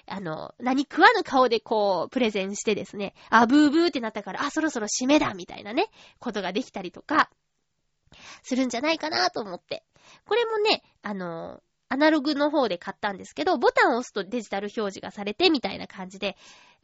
[0.06, 5.88] あの、何食わぬ顔でこう、プレゼンしてですね、あ、ブーブーってなったから、あ、そろそろ締めだみたいなね、
[6.18, 7.30] ことができたりとか、
[8.42, 9.82] するんじゃないかなと思って。
[10.26, 16.36] これもね、あの、アナログの方で買ったんですけど、ボタンを押すとデジタル表示がされてみたいな感じで、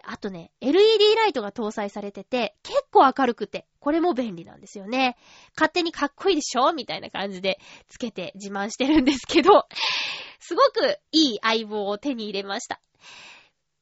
[0.05, 5.17] あとね、LED ライトが搭載されてて、結構明るくて、これも便利なんですよね。
[5.57, 9.67] 勝手にかっこいいでしょみたいな感じでつけて自慢してるんですけど、
[10.41, 12.81] すごくいい相棒を手に入れました。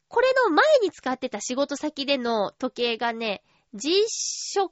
[0.08, 3.42] これの前に使ってた仕事先での時計がね、
[3.74, 4.70] G ショ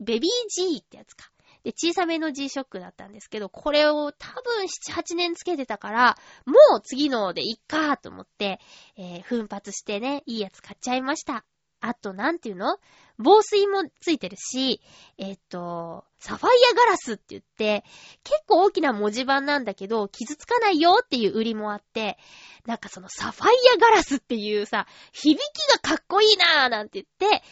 [0.00, 1.33] ベビー G ってやつか。
[1.64, 8.60] で、小さめの G-SHOCK だったんですけど、これを多分7、8年つけてたから、もう次のでいっかーと思って、
[8.96, 11.44] えー、奮発してね、いいやつ買っちゃいました。
[11.80, 12.78] あと、なんていうの？
[13.18, 14.80] 防水もついてるし、
[15.18, 17.84] えっと、サファイアガラスって言って、
[18.24, 22.18] 結構大きな文字盤なんだけど、傷つかないよっていう売りもあって、
[22.66, 27.44] なんかそのサファイアガラスっていうさ、響きがかっこいいなーなんて言って、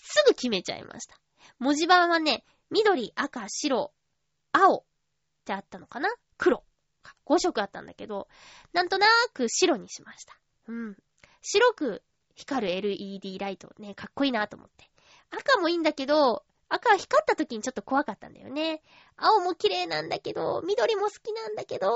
[0.00, 1.18] すぐ決めちゃいました。
[1.58, 3.92] 文字盤はね、緑、赤、白、
[4.52, 4.84] 青っ
[5.44, 6.08] てあったのかな？
[6.36, 6.64] 黒。
[7.26, 8.28] 5色あったんだけど、
[8.72, 10.38] なんとなく白にしました。
[10.66, 10.96] うん。
[11.42, 12.02] 白く
[12.34, 14.90] 光る LED ライトね、かっこいいなと思って。
[15.30, 18.82] 赤もいいんだけど、赤は光った時にちょっと怖かったんだよね。
[19.16, 21.90] 青も綺麗なんだけど、緑も好きなんだけど、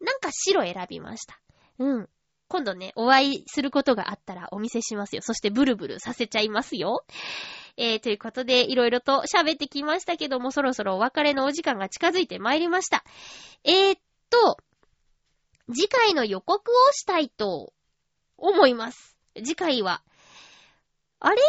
[0.00, 1.40] なんか白選びました。
[1.78, 2.08] うん。
[2.52, 5.22] 今度ね、お会いすることがあったらお見せしますよ。
[5.22, 7.06] そしてブルブルさせちゃいますよ。
[7.78, 13.04] えー、ということで、いろいろと喋ってきましたけども、そろそろお別れのお時間が近づいてまいりました。
[13.64, 14.58] えー、っと、
[15.72, 17.72] 次回の予告をしたいと
[18.36, 19.16] 思います。
[19.36, 20.02] 次回は、
[21.20, 21.40] あれ？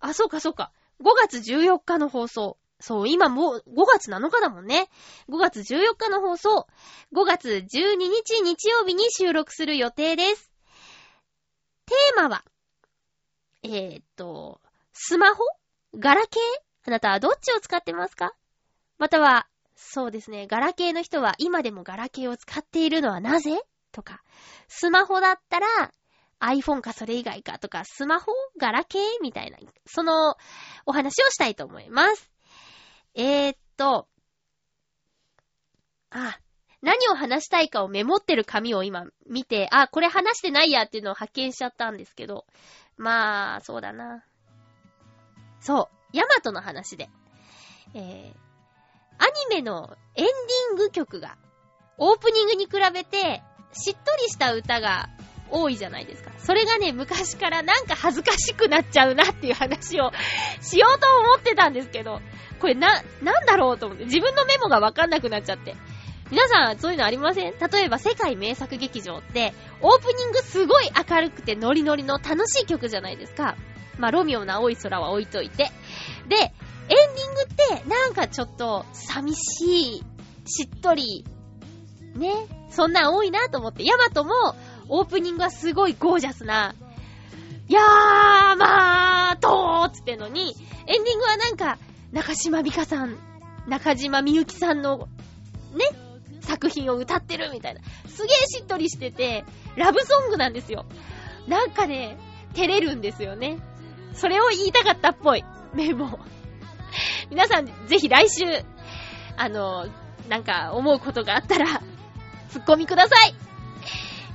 [0.00, 0.72] あ、そうかそうか。
[1.00, 2.58] 5月14日の放送。
[2.82, 4.88] そう、今もう5月7日だもんね。
[5.28, 6.66] 5月14日の放送。
[7.14, 10.50] 5月12日日曜日に収録する予定です。
[11.86, 12.44] テーマは、
[13.62, 14.60] えー、っと、
[14.92, 15.44] スマホ？
[15.96, 16.88] ガラケー？
[16.88, 18.34] あなたはどっちを使ってますか？
[18.98, 23.62] または、そうですね、ガラケーの人は今でもガラケーを使っているのはなぜ？
[23.92, 24.24] とか、
[24.66, 25.66] スマホだったら
[26.40, 28.32] iPhone かそれ以外かとか、スマホ？
[28.58, 29.02] ガラケー？
[29.22, 30.34] みたいな、その
[30.84, 32.31] お話をしたいと思います。
[33.14, 34.08] えー、っと、
[36.10, 36.38] あ、
[36.82, 42.46] 何を話したいかをメモってる紙を今見て、あ、これ話してないやっていうのを発見しちゃったんですけど、
[42.96, 44.24] まあ、そうだな。
[45.60, 47.08] そう、ヤマトの話で。
[47.94, 48.02] えー、
[49.18, 51.36] アニメのエンディング曲が、
[51.98, 53.42] オープニングに比べて、
[53.72, 55.08] しっとりした歌が
[55.50, 56.32] 多いじゃないですか。
[56.38, 60.10] それがね、昔からなんか恥ずかしくなっちゃうなっていう話を
[60.60, 62.20] しようと思ってたんですけど、
[62.62, 65.74] これな、なんだろうと思って、自分のメモがわかんなくなっちゃって。
[66.30, 67.54] 皆さん、そういうのありません？
[67.58, 73.56] 例えば、世界名作劇場って、オープニングすごい明るくてノリノリの楽しい曲じゃないですか。
[73.98, 75.64] まあ、ロミオの青い空は置いといて。
[76.28, 76.48] で、エン
[76.88, 80.04] ディングって、なんかちょっと、寂しい、
[80.46, 81.24] しっとり、
[82.14, 84.54] ね、そんなん多いなと思って、ヤマトも、
[84.88, 86.74] オープニングはすごいゴージャスな、
[87.68, 90.54] やーまーとーつってのに、
[90.86, 91.78] エンディングはなんか、
[92.12, 93.16] 中島美香さん、
[93.66, 95.08] 中島みゆきさんの、
[95.74, 95.86] ね、
[96.40, 97.80] 作品を歌ってるみたいな。
[98.06, 99.44] すげーしっとりしてて、
[99.76, 100.84] ラブソングなんですよ。
[101.48, 102.18] なんかね、
[102.54, 103.58] 照れるんですよね。
[104.12, 105.44] それを言いたかったっぽい。
[105.74, 106.18] メモ。
[107.30, 108.44] 皆さん、ぜひ来週、
[109.38, 109.86] あの、
[110.28, 111.80] なんか思うことがあったら、
[112.50, 113.34] ツッコミください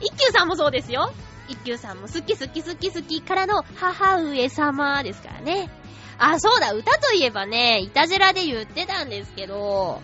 [0.02, 1.12] 一休さんもそうですよ。
[1.48, 5.70] 一休さんも好き好き好き好きからの母上様ですからね。
[6.20, 10.02] あ、そうだ、歌といえばね、いたじらで言ってたんですけど、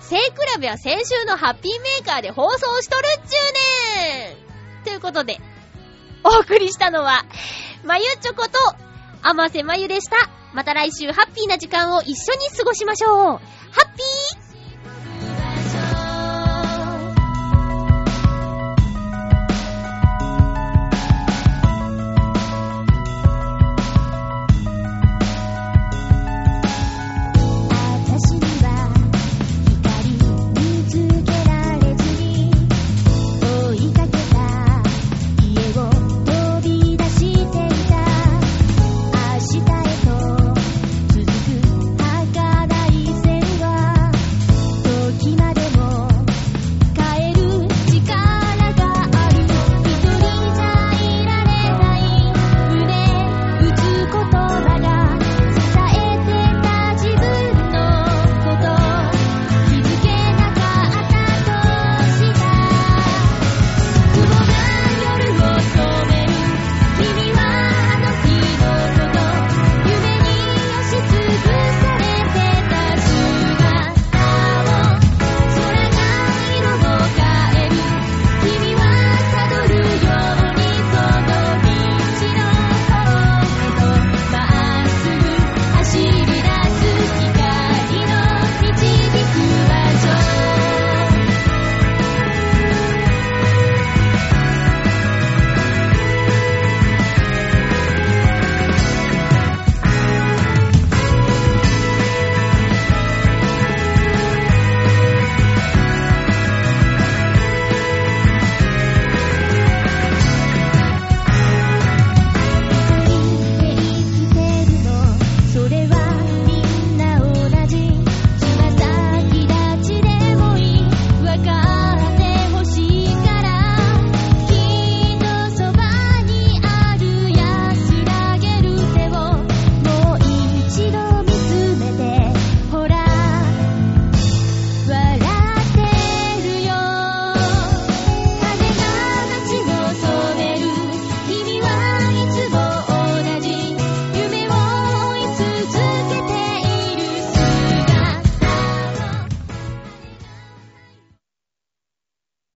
[0.00, 3.36] 聖クラブは先週のハッピーメーカーで放送しとるっちゅ
[3.98, 4.36] うね
[4.82, 5.38] んということで、
[6.24, 7.24] お送りしたのは、
[7.84, 8.58] まゆちょこと、
[9.22, 10.30] あませまゆでした。
[10.54, 13.14] また来週ハッピーな時間を一緒に過ごしましょう。
[13.14, 13.38] ハッ
[13.96, 14.37] ピー